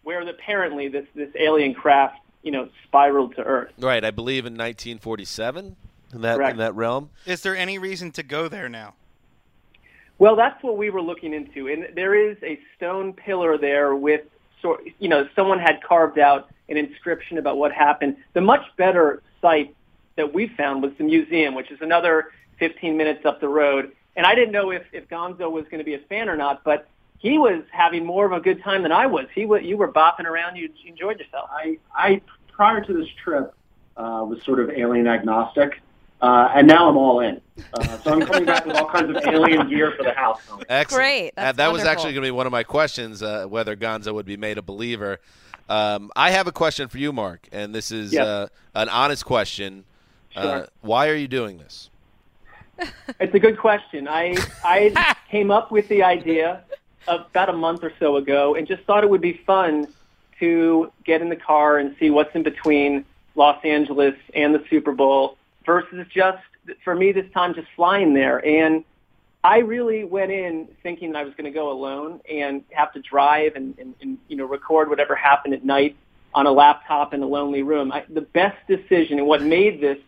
[0.03, 3.73] where apparently this this alien craft, you know, spiraled to Earth.
[3.77, 5.75] Right, I believe in 1947
[6.13, 7.09] in that in that realm.
[7.25, 8.93] Is there any reason to go there now?
[10.19, 14.21] Well, that's what we were looking into, and there is a stone pillar there with,
[14.61, 18.15] sort, you know, someone had carved out an inscription about what happened.
[18.33, 19.75] The much better site
[20.15, 23.91] that we found was the museum, which is another 15 minutes up the road.
[24.15, 26.63] And I didn't know if, if Gonzo was going to be a fan or not,
[26.63, 26.87] but
[27.25, 29.25] he was having more of a good time than I was.
[29.33, 30.57] He was, you were bopping around.
[30.57, 31.49] You enjoyed yourself.
[31.51, 32.21] I, I
[32.51, 33.51] prior to this trip
[33.97, 35.81] uh, was sort of alien agnostic.
[36.21, 37.41] Uh, and now I'm all in.
[37.73, 40.39] Uh, so I'm coming back with all kinds of alien gear for the house.
[40.69, 40.89] Excellent.
[41.01, 41.27] Great.
[41.29, 44.13] Uh, That's that was actually going to be one of my questions, uh, whether Gonzo
[44.13, 45.17] would be made a believer.
[45.67, 48.23] Um, I have a question for you, Marc, and this is Yes.
[48.23, 49.83] uh, an honest question.
[50.35, 50.67] Uh, Sure.
[50.81, 51.89] why are you doing this?
[53.19, 54.07] It's a good question.
[54.07, 56.61] I I came up with the idea
[57.07, 59.87] about a month or so ago, and just thought it would be fun
[60.39, 64.91] to get in the car and see what's in between Los Angeles and the Super
[64.91, 66.43] Bowl versus just
[66.83, 68.45] for me this time just flying there.
[68.45, 68.83] And
[69.43, 73.01] I really went in thinking that I was going to go alone and have to
[73.01, 75.95] drive and, and, and you know record whatever happened at night
[76.33, 77.91] on a laptop in a lonely room.
[77.91, 79.99] I, the best decision and what made this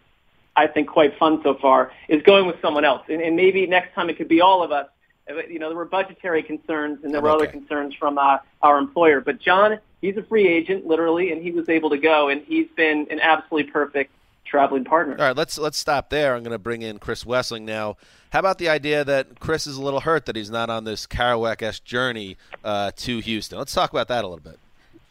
[0.58, 3.04] I think quite fun so far is going with someone else.
[3.08, 4.88] And, and maybe next time it could be all of us.
[5.30, 7.52] Uh, You know, there were budgetary concerns and there were other Okay.
[7.54, 9.22] concerns from uh, our employer.
[9.22, 12.68] But John, he's a free agent, literally, and he was able to go, and he's
[12.76, 14.12] been an absolutely perfect
[14.46, 15.16] traveling partner.
[15.20, 16.34] All right, let's let's stop there.
[16.36, 17.98] I'm going to bring in Chris Wesseling now.
[18.32, 21.08] How about the idea that Chris is a little hurt that he's not on this
[21.08, 23.58] Kerouac-esque journey uh, to Houston?
[23.58, 24.60] Let's talk about that a little bit.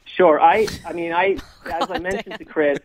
[0.04, 0.40] Sure.
[0.40, 1.36] I, I mean, I,
[1.70, 2.78] as I mentioned to Chris,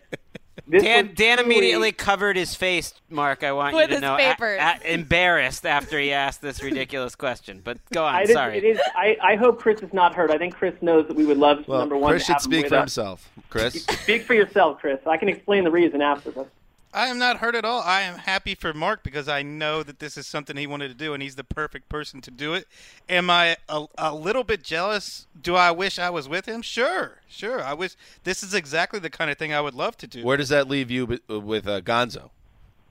[0.70, 3.44] Dan, Dan truly- immediately covered his face, Marc.
[3.44, 4.60] I want With you to know, a- papers.
[4.62, 7.62] a- embarrassed after he asked this ridiculous question.
[7.64, 8.16] But go on.
[8.16, 8.58] I did, sorry.
[8.58, 8.80] It is.
[8.96, 10.30] I, I hope Chris is not hurt.
[10.32, 12.42] I think Chris knows that we would love Well, number one Chris to should have
[12.42, 12.82] speak with for us.
[12.96, 13.30] himself.
[13.50, 15.00] Chris, Speak for yourself, Chris.
[15.06, 16.48] I can explain the reason after this.
[16.94, 17.82] I am not hurt at all.
[17.82, 20.94] I am happy for Marc because I know that this is something he wanted to
[20.94, 22.68] do, and he's the perfect person to do it.
[23.08, 25.26] Am I a, a little bit jealous?
[25.42, 26.62] Do I wish I was with him?
[26.62, 27.64] Sure, sure.
[27.64, 30.24] I wish this is exactly the kind of thing I would love to do.
[30.24, 32.30] where does that leave you with, with uh, Gonzo?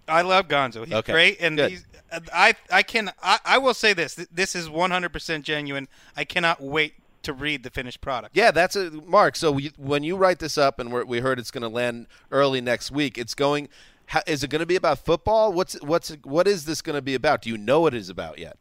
[0.09, 0.85] I love Gonzo.
[0.87, 1.71] He's Okay, great, and good.
[1.71, 1.85] he's.
[2.33, 4.15] I I can I, I will say this.
[4.33, 5.87] This is 100% genuine.
[6.17, 8.37] I cannot wait to read the finished product.
[8.37, 9.37] Yeah, that's a Mark.
[9.37, 12.07] So we, when you write this up, and we're, we heard it's going to land
[12.31, 13.69] early next week, it's going.
[14.07, 15.53] How, is it going to be about football?
[15.53, 17.43] What's what's what is this going to be about?
[17.43, 18.57] Do you know what it is about yet?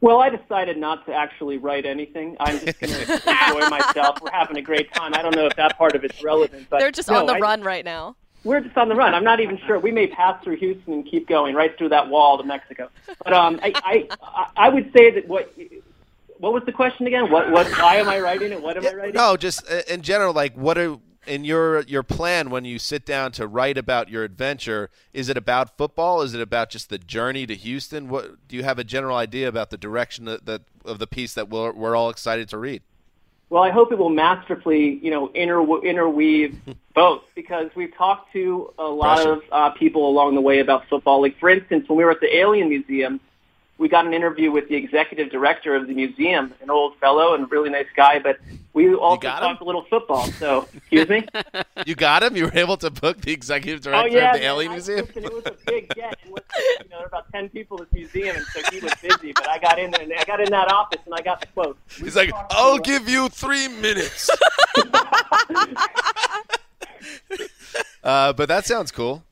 [0.00, 2.36] Well, I decided not to actually write anything.
[2.38, 4.20] I'm just going to enjoy myself.
[4.22, 5.14] We're having a great time.
[5.14, 7.32] I don't know if that part of it's relevant, but They're just no, on the
[7.34, 8.14] I- run right now.
[8.44, 9.14] We're just on the run.
[9.14, 9.78] I'm not even sure.
[9.78, 12.90] We may pass through Houston and keep going right through that wall to Mexico.
[13.24, 15.50] But um, I, I, I- I would say that what,
[16.38, 17.30] what was the question again?
[17.30, 17.66] What, what?
[17.78, 18.62] Why am I writing it?
[18.62, 19.14] What am I writing?
[19.14, 23.06] No, just uh, in general, like what are in your your plan when you sit
[23.06, 24.90] down to write about your adventure?
[25.12, 26.22] Is it about football?
[26.22, 28.08] Is it about just the journey to Houston?
[28.08, 31.34] What do you have a general idea about the direction that, that of the piece
[31.34, 32.82] that we're, we're all excited to read?
[33.50, 36.58] Well, I hope it will masterfully, you know, inter- interweave
[36.94, 39.32] both because we've talked to a lot Pressure.
[39.32, 41.22] of uh, people along the way about football.
[41.22, 43.20] Like, for instance, when we were at the Alien Museum,
[43.76, 47.44] we got an interview with the executive director of the museum, an old fellow and
[47.44, 48.38] a really nice guy, but
[48.72, 50.26] we also talked a little football.
[50.32, 51.26] So, excuse me?
[51.86, 52.34] You got him.
[52.34, 54.32] You were able to book the executive oh, director yeah.
[54.32, 55.06] of the Alien Museum.
[55.06, 56.16] Listen, it was a big get.
[56.24, 58.80] It was, you know, there were about 10 people at the museum, and so he
[58.80, 61.20] was busy, but I got in there, and I got in that office, and I
[61.20, 61.76] got the quote.
[61.98, 64.30] He's like, I'll give you three minutes.
[68.04, 69.22] uh, but that sounds cool.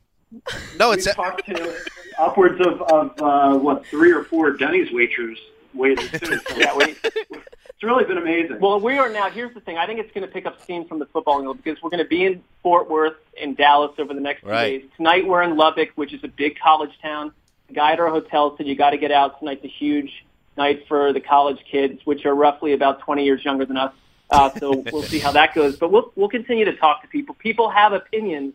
[0.79, 1.75] No, we it's talked to
[2.17, 5.37] upwards of, of uh, what three or four Denny's waiters
[5.73, 6.37] waiters too.
[6.37, 8.59] So Yeah, we, it's really been amazing.
[8.59, 9.29] Well, we are now.
[9.29, 9.77] Here's the thing.
[9.77, 12.03] I think it's going to pick up steam from the football angle because we're going
[12.03, 14.81] to be in Fort Worth and Dallas over the next two Right.
[14.81, 14.89] days.
[14.97, 17.31] Tonight we're in Lubbock, which is a big college town.
[17.67, 20.25] The guy at our hotel said you got to get out tonight's a huge
[20.57, 23.93] night for the college kids, which are roughly about 20 years younger than us.
[24.29, 25.75] Uh, so we'll see how that goes.
[25.77, 27.35] But we'll we'll continue to talk to people.
[27.35, 28.53] People have opinions.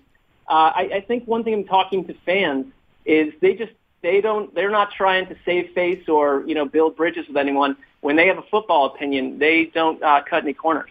[0.48, 2.66] Uh, I, I think one thing I'm talking to fans
[3.04, 3.72] is they just
[4.02, 7.76] they don't they're not trying to save face or you know build bridges with anyone.
[8.00, 10.90] When they have a football opinion, they don't uh, cut any corners.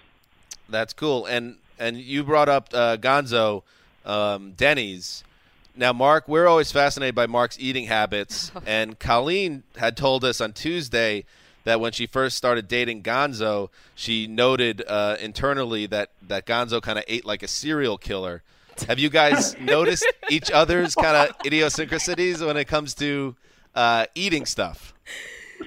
[0.70, 1.26] That's cool.
[1.26, 3.64] And and you brought up uh, Gonzo,
[4.06, 5.24] um, Denny's.
[5.76, 10.54] Now, Marc, we're always fascinated by Marc's eating habits, and Colleen had told us on
[10.54, 11.24] Tuesday
[11.66, 16.98] that when she first started dating Gonzo, she noted uh, internally that that Gonzo kind
[16.98, 18.42] of ate like a serial killer.
[18.88, 23.36] Have you guys noticed each other's kind of idiosyncrasies when it comes to
[23.76, 24.94] uh, eating stuff?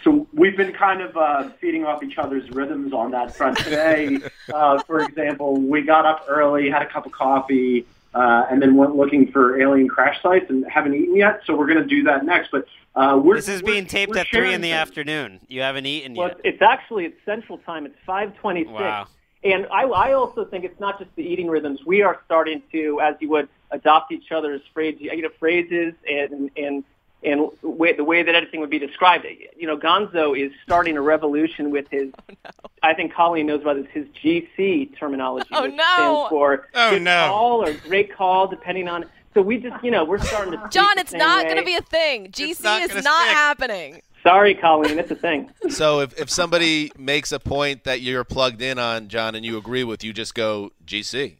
[0.04, 4.20] so we've been kind of uh, feeding off each other's rhythms on that front today.
[4.54, 7.84] uh, for example, we got up early, had a cup of coffee,
[8.14, 11.40] uh, and then went looking for alien crash sites and haven't eaten yet.
[11.44, 12.50] So we're going to do that next.
[12.52, 14.76] But uh, we're, This is we're- being taped we're at three in the things.
[14.78, 15.40] afternoon.
[15.48, 16.36] You haven't eaten Well, yet.
[16.44, 17.84] it's, it's actually it's Central Time.
[17.84, 18.66] It's 5:26.
[18.70, 19.08] Wow.
[19.42, 21.80] And I, I also think it's not just the eating rhythms.
[21.86, 26.50] We are starting to, as you would, adopt each other's phrases, you know, phrases and
[26.56, 26.84] and
[27.22, 29.26] and way, the way that anything would be described.
[29.56, 32.10] You know, Gonzo is starting a revolution with his.
[32.64, 33.86] Oh, I think Colleen knows about this.
[33.92, 35.48] His GC terminology.
[35.52, 35.84] Oh, which no.
[35.96, 37.26] Stands for Oh, good no.
[37.28, 39.04] call or great call, depending on.
[39.34, 40.68] So we just, you know, we're starting to.
[40.70, 42.28] John, it's not going to be a thing.
[42.32, 43.34] GC not is not stick.
[43.36, 44.02] happening.
[44.24, 45.50] Sorry, Colleen, it's a thing.
[45.70, 49.56] So if, if somebody makes a point that you're plugged in on, John, and you
[49.56, 51.36] agree with, you just go GC.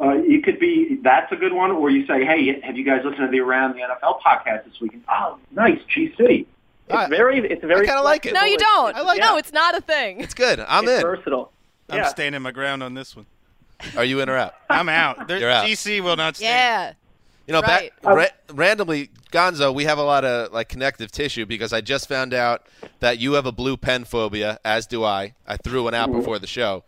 [0.00, 3.02] Uh, you could be that's a good one, or you say, "Hey, have you guys
[3.04, 6.18] listened to the Around the NFL podcast this weekend?" Oh, nice, GC.
[6.18, 6.46] It's
[6.90, 7.82] I- very, it's very.
[7.82, 8.34] I kinda like it.
[8.34, 8.96] No, you don't.
[8.96, 9.40] I like no, it.
[9.40, 10.20] it's not a thing.
[10.20, 10.58] It's good.
[10.58, 11.02] I'm It's in.
[11.02, 11.52] versatile.
[11.88, 12.08] I'm Yeah.
[12.08, 13.26] standing my ground on this one.
[13.96, 14.54] Are you in or out?
[14.70, 15.28] I'm out.
[15.28, 15.66] There, You're out.
[15.66, 16.48] GC will not stand.
[16.48, 16.92] Yeah.
[17.46, 17.92] You know, Right.
[18.02, 22.08] back, ra- randomly, Gonzo, we have a lot of like connective tissue because I just
[22.08, 22.66] found out
[23.00, 25.34] that you have a blue pen phobia, as do I.
[25.46, 26.84] I threw one out before the show.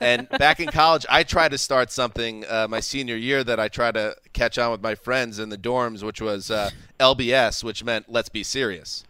[0.00, 3.68] And back in college, I tried to start something uh, my senior year that I
[3.68, 7.84] tried to catch on with my friends in the dorms, which was uh, LBS, which
[7.84, 9.04] meant let's be serious.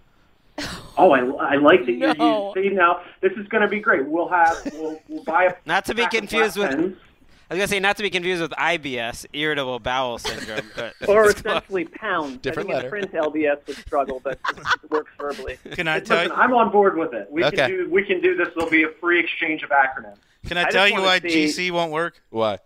[0.98, 2.52] Oh, I, I like that you're No.
[2.54, 2.72] using.
[2.72, 4.04] See now, this is going to be great.
[4.04, 6.96] We'll have we'll, we'll buy a Not to be pack of confused with- pens.
[7.50, 10.70] I was gonna say not to be confused with IBS, irritable bowel syndrome.
[10.76, 12.42] But or essentially pound.
[12.42, 12.90] Different I letter.
[12.90, 15.58] think in print LBS would struggle, but it works verbally.
[15.72, 16.40] Can I tell Listen, you?
[16.42, 17.26] I'm on board with it.
[17.28, 17.56] We Okay.
[17.56, 18.48] can do we can do this.
[18.54, 20.18] There'll be a free exchange of acronyms.
[20.46, 22.22] Can I, I tell you why see- GC won't work?
[22.30, 22.58] Why?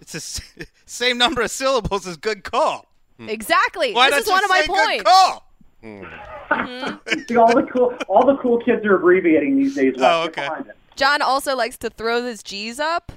[0.00, 0.12] It's
[0.56, 2.86] the same number of syllables as good call.
[3.18, 3.28] Hmm.
[3.28, 3.92] Exactly.
[3.92, 5.02] Why this not is one just of my say good points.
[5.04, 5.52] call?
[5.84, 7.20] Mm-hmm.
[7.28, 9.94] See, all the cool all the cool kids are abbreviating these days.
[9.98, 10.48] Oh, okay.
[10.96, 13.12] John also likes to throw his G's up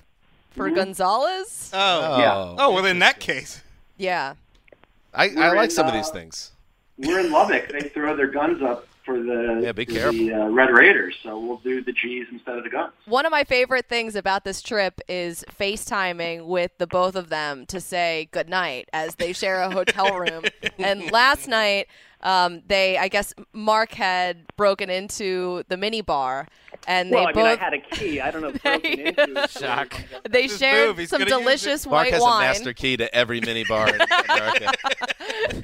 [0.54, 0.76] for Mm-hmm.
[0.76, 1.72] Gonzalez.
[1.74, 2.56] Oh, Yeah.
[2.58, 3.62] Oh, well, in that case,
[3.98, 4.34] Yeah.
[5.14, 6.52] I, I We're like in, some of uh, these things.
[6.98, 7.70] We're in Lubbock.
[7.72, 10.14] They throw their guns up for the Yeah, be careful.
[10.14, 12.94] the uh, Red Raiders, so we'll do the G's instead of the guns.
[13.06, 17.66] One of my favorite things about this trip is FaceTiming with the both of them
[17.68, 20.44] to say goodnight as they share a hotel room.
[20.80, 21.88] and last night,
[22.22, 26.48] um, they, I guess, Marc had broken into the mini bar,
[26.88, 28.20] and Well, they I mean, I both had a key.
[28.22, 28.52] I don't know.
[28.64, 29.48] Broken into.
[29.50, 29.96] Shock.
[30.30, 31.08] they Just shared move.
[31.08, 31.44] Some gonna use it.
[31.44, 32.44] delicious Marc has wine.
[32.44, 34.72] a master key to every minibar in America.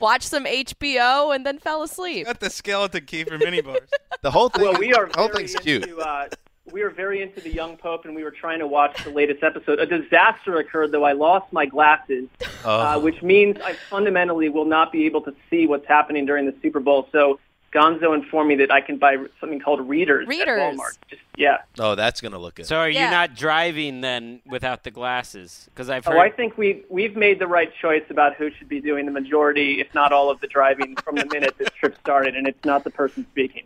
[0.00, 2.26] watched some HBO, and then fell asleep.
[2.26, 3.80] got the skeleton key for mini bars.
[4.22, 4.62] The whole thing.
[4.64, 5.82] Well, we are the whole very thing's cute.
[5.82, 5.98] into.
[5.98, 6.28] Uh,
[6.72, 9.42] we are very into the young pope, and we were trying to watch the latest
[9.42, 9.78] episode.
[9.80, 11.04] A disaster occurred, though.
[11.04, 12.26] I lost my glasses,
[12.64, 13.00] uh, Oh.
[13.00, 16.80] which means I fundamentally will not be able to see what's happening during the Super
[16.80, 17.06] Bowl.
[17.12, 17.38] So
[17.74, 20.60] Gonzo informed me that I can buy something called readers, Readers.
[20.60, 20.96] at Walmart.
[21.08, 21.58] Just yeah.
[21.78, 22.66] Oh, that's gonna look good.
[22.66, 23.06] So are Yeah.
[23.06, 25.68] you not driving then without the glasses?
[25.74, 26.18] Because I've oh, heard.
[26.18, 29.12] Oh, I think we we've made the right choice about who should be doing the
[29.12, 32.64] majority, if not all, of the driving from the minute this trip started, and it's
[32.64, 33.64] not the person speaking.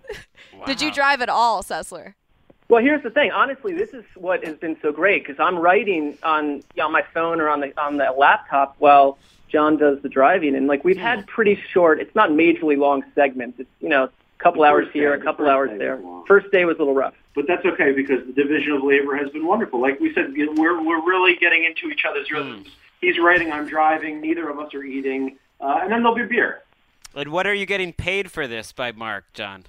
[0.65, 2.15] Did you drive at all, Sessler?
[2.69, 3.31] Well, here's the thing.
[3.31, 7.41] Honestly, this is what has been so great because I'm writing on on my phone
[7.41, 9.19] or on the on the laptop while
[9.49, 12.01] John does the driving, and like we've had pretty short.
[12.01, 13.59] It's not majorly long segments.
[13.61, 16.01] It's you know a couple hours here, day- a couple hours there.
[16.27, 17.15] First day was a little rough.
[17.35, 19.81] But that's okay because the division of labor has been wonderful.
[19.81, 22.69] Like we said, we're we're really getting into each other's rhythms.
[23.01, 24.21] He's writing, I'm driving.
[24.21, 26.63] Neither of us are eating, uh, and then there'll be beer.
[27.15, 29.65] And what are you getting paid for this by Marc, John?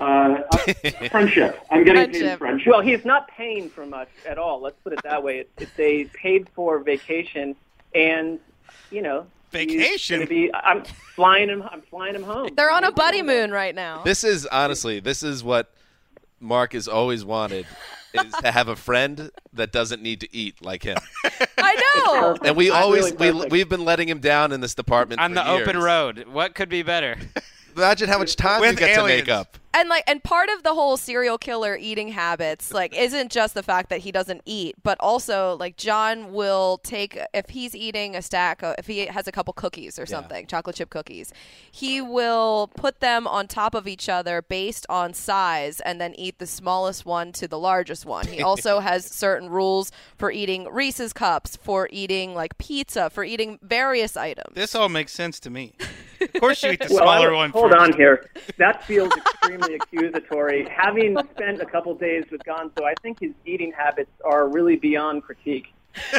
[0.00, 0.58] Uh, uh,
[1.10, 1.60] friendship.
[1.70, 2.38] I'm getting paid Friendship.
[2.38, 2.66] friendship.
[2.72, 4.60] Well, he's not paying for much at all.
[4.60, 5.38] Let's put it that way.
[5.38, 7.54] It's, it's a paid for vacation,
[7.94, 8.40] and
[8.90, 10.26] you know, Vacation?
[10.26, 11.62] Be, I'm flying him.
[11.62, 12.50] I'm flying him home.
[12.56, 14.02] They're on a buddy moon right now.
[14.02, 15.72] This is honestly, this is what
[16.40, 17.66] Marc has always wanted:
[18.14, 20.98] is to have a friend that doesn't need to eat like him.
[21.56, 22.36] I know.
[22.44, 25.34] And we always really we we've been letting him down in this department On for
[25.34, 26.26] the open road.
[26.30, 27.16] What could be better?
[27.76, 29.56] Imagine how much time you With get to make up.
[29.74, 33.62] And like and part of the whole serial killer eating habits like isn't just the
[33.62, 38.22] fact that he doesn't eat but also like john will take if he's eating a
[38.22, 41.32] stack of, if he has a couple cookies or something chocolate chip cookies
[41.70, 46.38] he will put them on top of each other based on size and then eat
[46.38, 51.12] the smallest one to the largest one he also has certain rules for eating reese's
[51.12, 55.74] cups for eating like pizza for eating various items This all makes sense to me.
[56.20, 57.82] Of course, you eat the Well, smaller I- one Hold first.
[57.82, 58.30] on here.
[58.58, 60.68] That feels extremely accusatory.
[60.68, 65.22] Having spent a couple days with Gonzo, I think his eating habits are really beyond
[65.22, 65.72] critique.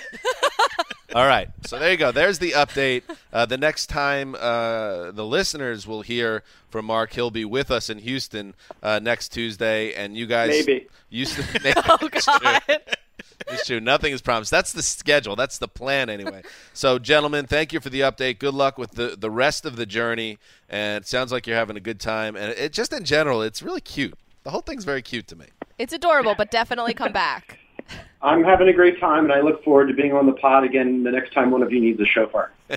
[1.15, 2.11] All right, so there you go.
[2.11, 3.03] There's the update.
[3.31, 7.89] Uh, the next time uh, the listeners will hear from Marc, he'll be with us
[7.89, 10.87] in Houston uh, next Tuesday, and you guys Maybe.
[11.09, 11.45] Houston.
[11.63, 11.79] Maybe.
[11.87, 12.61] oh god
[13.47, 13.79] It's true.
[13.79, 14.51] Nothing is promised.
[14.51, 15.35] That's the schedule.
[15.35, 16.41] That's the plan, anyway.
[16.73, 18.39] so, gentlemen, thank you for the update.
[18.39, 20.39] Good luck with the, the rest of the journey.
[20.69, 22.35] And it sounds like you're having a good time.
[22.35, 24.17] And it just in general, it's really cute.
[24.43, 25.45] The whole thing's very cute to me.
[25.77, 27.59] It's adorable, but definitely come back.
[28.21, 31.03] I'm having a great time, and I look forward to being on the pod again
[31.03, 32.51] the next time one of you needs a chauffeur.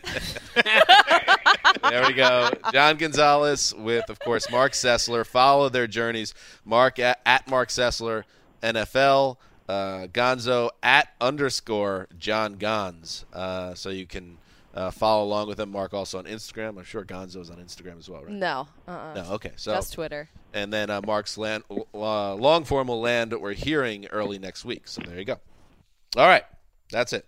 [1.89, 2.51] there we go.
[2.73, 5.27] John Gonzalez with, of course, Marc Sessler.
[5.27, 6.35] Follow their journeys.
[6.67, 8.25] Marc at, at Marc Sessler,
[8.63, 9.37] NFL.
[9.69, 13.27] Uh, Gonzo at underscore John Gons.
[13.33, 14.39] Uh, so you can
[14.75, 15.71] uh, follow along with him.
[15.71, 16.79] Marc also on Instagram.
[16.79, 18.33] I'm sure Gonzo's on Instagram as well, right?
[18.33, 18.69] No.
[18.87, 19.15] Uh-uh.
[19.15, 19.33] No.
[19.33, 19.53] Okay.
[19.57, 20.29] So Just Twitter.
[20.55, 23.35] And then uh, Marc's land, uh, long form will land.
[23.39, 24.89] We're hearing early next week.
[24.89, 25.39] So there you go.
[26.17, 26.45] All right.
[26.91, 27.27] That's it.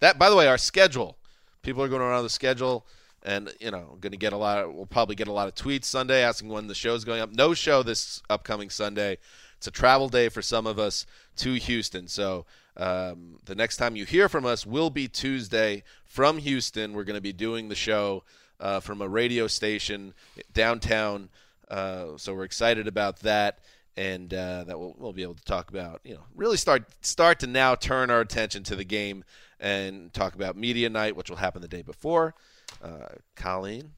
[0.00, 1.18] That, by the way, our schedule.
[1.62, 2.86] People are going around the schedule,
[3.22, 4.58] and you know, going to get a lot.
[4.58, 7.30] Of, we'll probably get a lot of tweets Sunday asking when the show's going up.
[7.32, 9.18] No show this upcoming Sunday.
[9.58, 11.04] It's a travel day for some of us
[11.36, 12.06] to Houston.
[12.06, 12.46] So
[12.76, 16.92] um, the next time you hear from us will be Tuesday from Houston.
[16.92, 18.22] We're going to be doing the show
[18.60, 20.14] uh, from a radio station
[20.52, 21.28] downtown.
[21.68, 23.58] Uh, so we're excited about that,
[23.96, 26.00] and uh, that we'll, we'll be able to talk about.
[26.04, 29.24] You know, really start start to now turn our attention to the game
[29.60, 32.34] and talk about media night, which will happen the day before.
[32.82, 33.90] Uh, Colleen,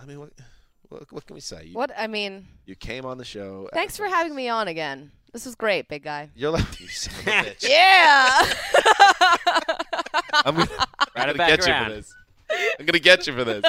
[0.00, 0.32] I mean, what,
[0.88, 1.64] what, what can we say?
[1.66, 3.68] You, What I mean, You came on the show.
[3.72, 5.10] thanks for having me on again.
[5.32, 6.30] This was great, big guy.
[6.34, 7.68] You're like, you son of a bitch.
[7.68, 8.52] Yeah.
[10.44, 11.88] I'm gonna, Right I'm gonna back get you around.
[11.90, 12.14] for this.
[12.80, 13.64] I'm gonna get you for this.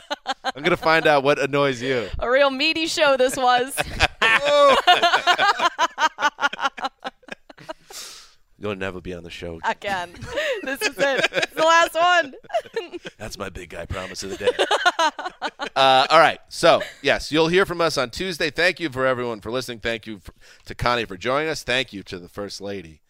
[0.55, 2.07] I'm gonna find out what annoys you.
[2.19, 3.75] A real meaty show this was.
[8.59, 9.59] You'll never be on the show.
[9.63, 10.11] Again.
[10.61, 11.29] This is it.
[11.31, 12.33] It's the last one.
[13.17, 14.49] That's my big guy promise of the day.
[15.75, 16.39] uh, all right.
[16.49, 18.49] So, yes, you'll hear from us on Tuesday.
[18.51, 19.79] Thank you for everyone for listening.
[19.79, 20.33] Thank you for,
[20.65, 21.63] to Connie for joining us.
[21.63, 23.01] Thank you to the First Lady,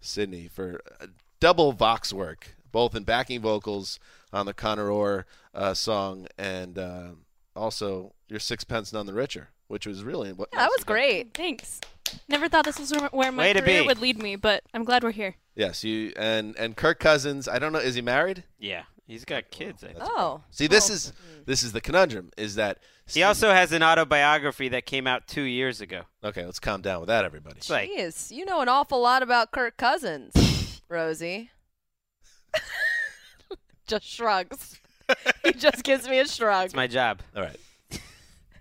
[0.00, 1.06] Sydney, for uh,
[1.38, 4.00] double Vox work, both in backing vocals
[4.32, 7.08] on the Conor Orr uh, song and uh,
[7.54, 10.50] also your Sixpence None the Richer, which was really what.
[10.52, 11.34] that was great.
[11.34, 11.80] Thanks.
[12.28, 13.86] Never thought this was where- where my Way to career be.
[13.88, 15.36] would lead me, but I'm glad we're here.
[15.54, 17.48] Yes, you and and Kirk Cousins.
[17.48, 17.78] I don't know.
[17.78, 18.44] Is he married?
[18.58, 19.82] Yeah, he's got kids.
[19.82, 19.98] I think.
[20.02, 20.42] Oh.
[20.50, 20.94] See, this oh.
[20.94, 21.12] is
[21.46, 22.30] this is the conundrum.
[22.36, 26.02] Is that He also has an autobiography that came out two years ago.
[26.22, 26.44] okay?
[26.44, 27.56] Let's calm down with that, everybody.
[27.58, 31.50] It's like Jeez, you know an awful lot about Kirk Cousins, Rosie.
[33.86, 34.80] just shrugs.
[35.44, 36.66] he just gives me a shrug.
[36.66, 37.20] it's my job.
[37.34, 37.56] All right.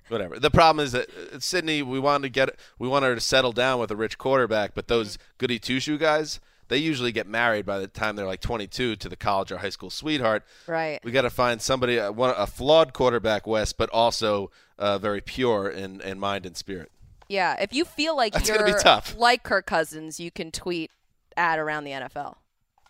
[0.10, 0.40] Whatever.
[0.40, 3.52] The problem is that uh, Sydney, we wanted to get, we wanted her to settle
[3.52, 7.66] down with a rich quarterback, but those goody two shoe guys, they usually get married
[7.66, 10.44] by the time they're like 22 to the college or high school sweetheart.
[10.68, 11.00] Right.
[11.04, 15.22] We got to find somebody, uh, one, a flawed quarterback, Wes, but also uh, very
[15.22, 16.92] pure in, in mind and spirit.
[17.28, 19.16] Yeah, if you feel like That's you're gonna be tough.
[19.18, 20.92] like Kirk Cousins, you can tweet
[21.36, 22.36] at around the NFL.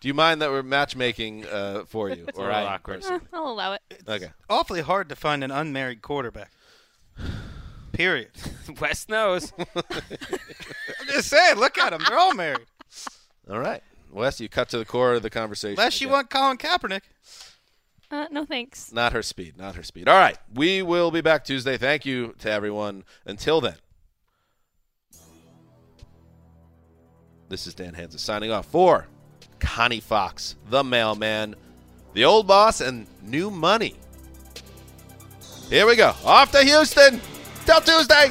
[0.00, 2.26] Do you mind that we're matchmaking uh, for you?
[2.28, 2.96] It's a little I awkward.
[3.00, 3.22] personally?
[3.24, 3.80] Eh, I'll allow it.
[4.06, 4.30] Okay.
[4.50, 6.50] Awfully hard to find an unmarried quarterback.
[7.92, 8.30] Period.
[8.80, 9.52] Wes knows.
[9.58, 12.02] I'm just saying, look at them.
[12.06, 12.66] They're all married.
[13.50, 13.82] All right.
[14.12, 15.78] Wes, you cut to the core of the conversation.
[15.78, 16.12] Unless you again.
[16.12, 17.02] want Colin Kaepernick.
[18.10, 18.92] Uh, no thanks.
[18.92, 19.56] Not her speed.
[19.56, 20.08] Not her speed.
[20.08, 20.38] All right.
[20.54, 21.76] We will be back Tuesday.
[21.76, 23.04] Thank you to everyone.
[23.24, 23.76] Until then,
[27.48, 29.06] this is Dan Hanzus signing off for
[29.58, 31.56] Connie Fox, the mailman,
[32.12, 33.96] the old boss, and new money.
[35.68, 36.14] Here we go.
[36.24, 37.20] Off to Houston.
[37.64, 38.30] Till Tuesday.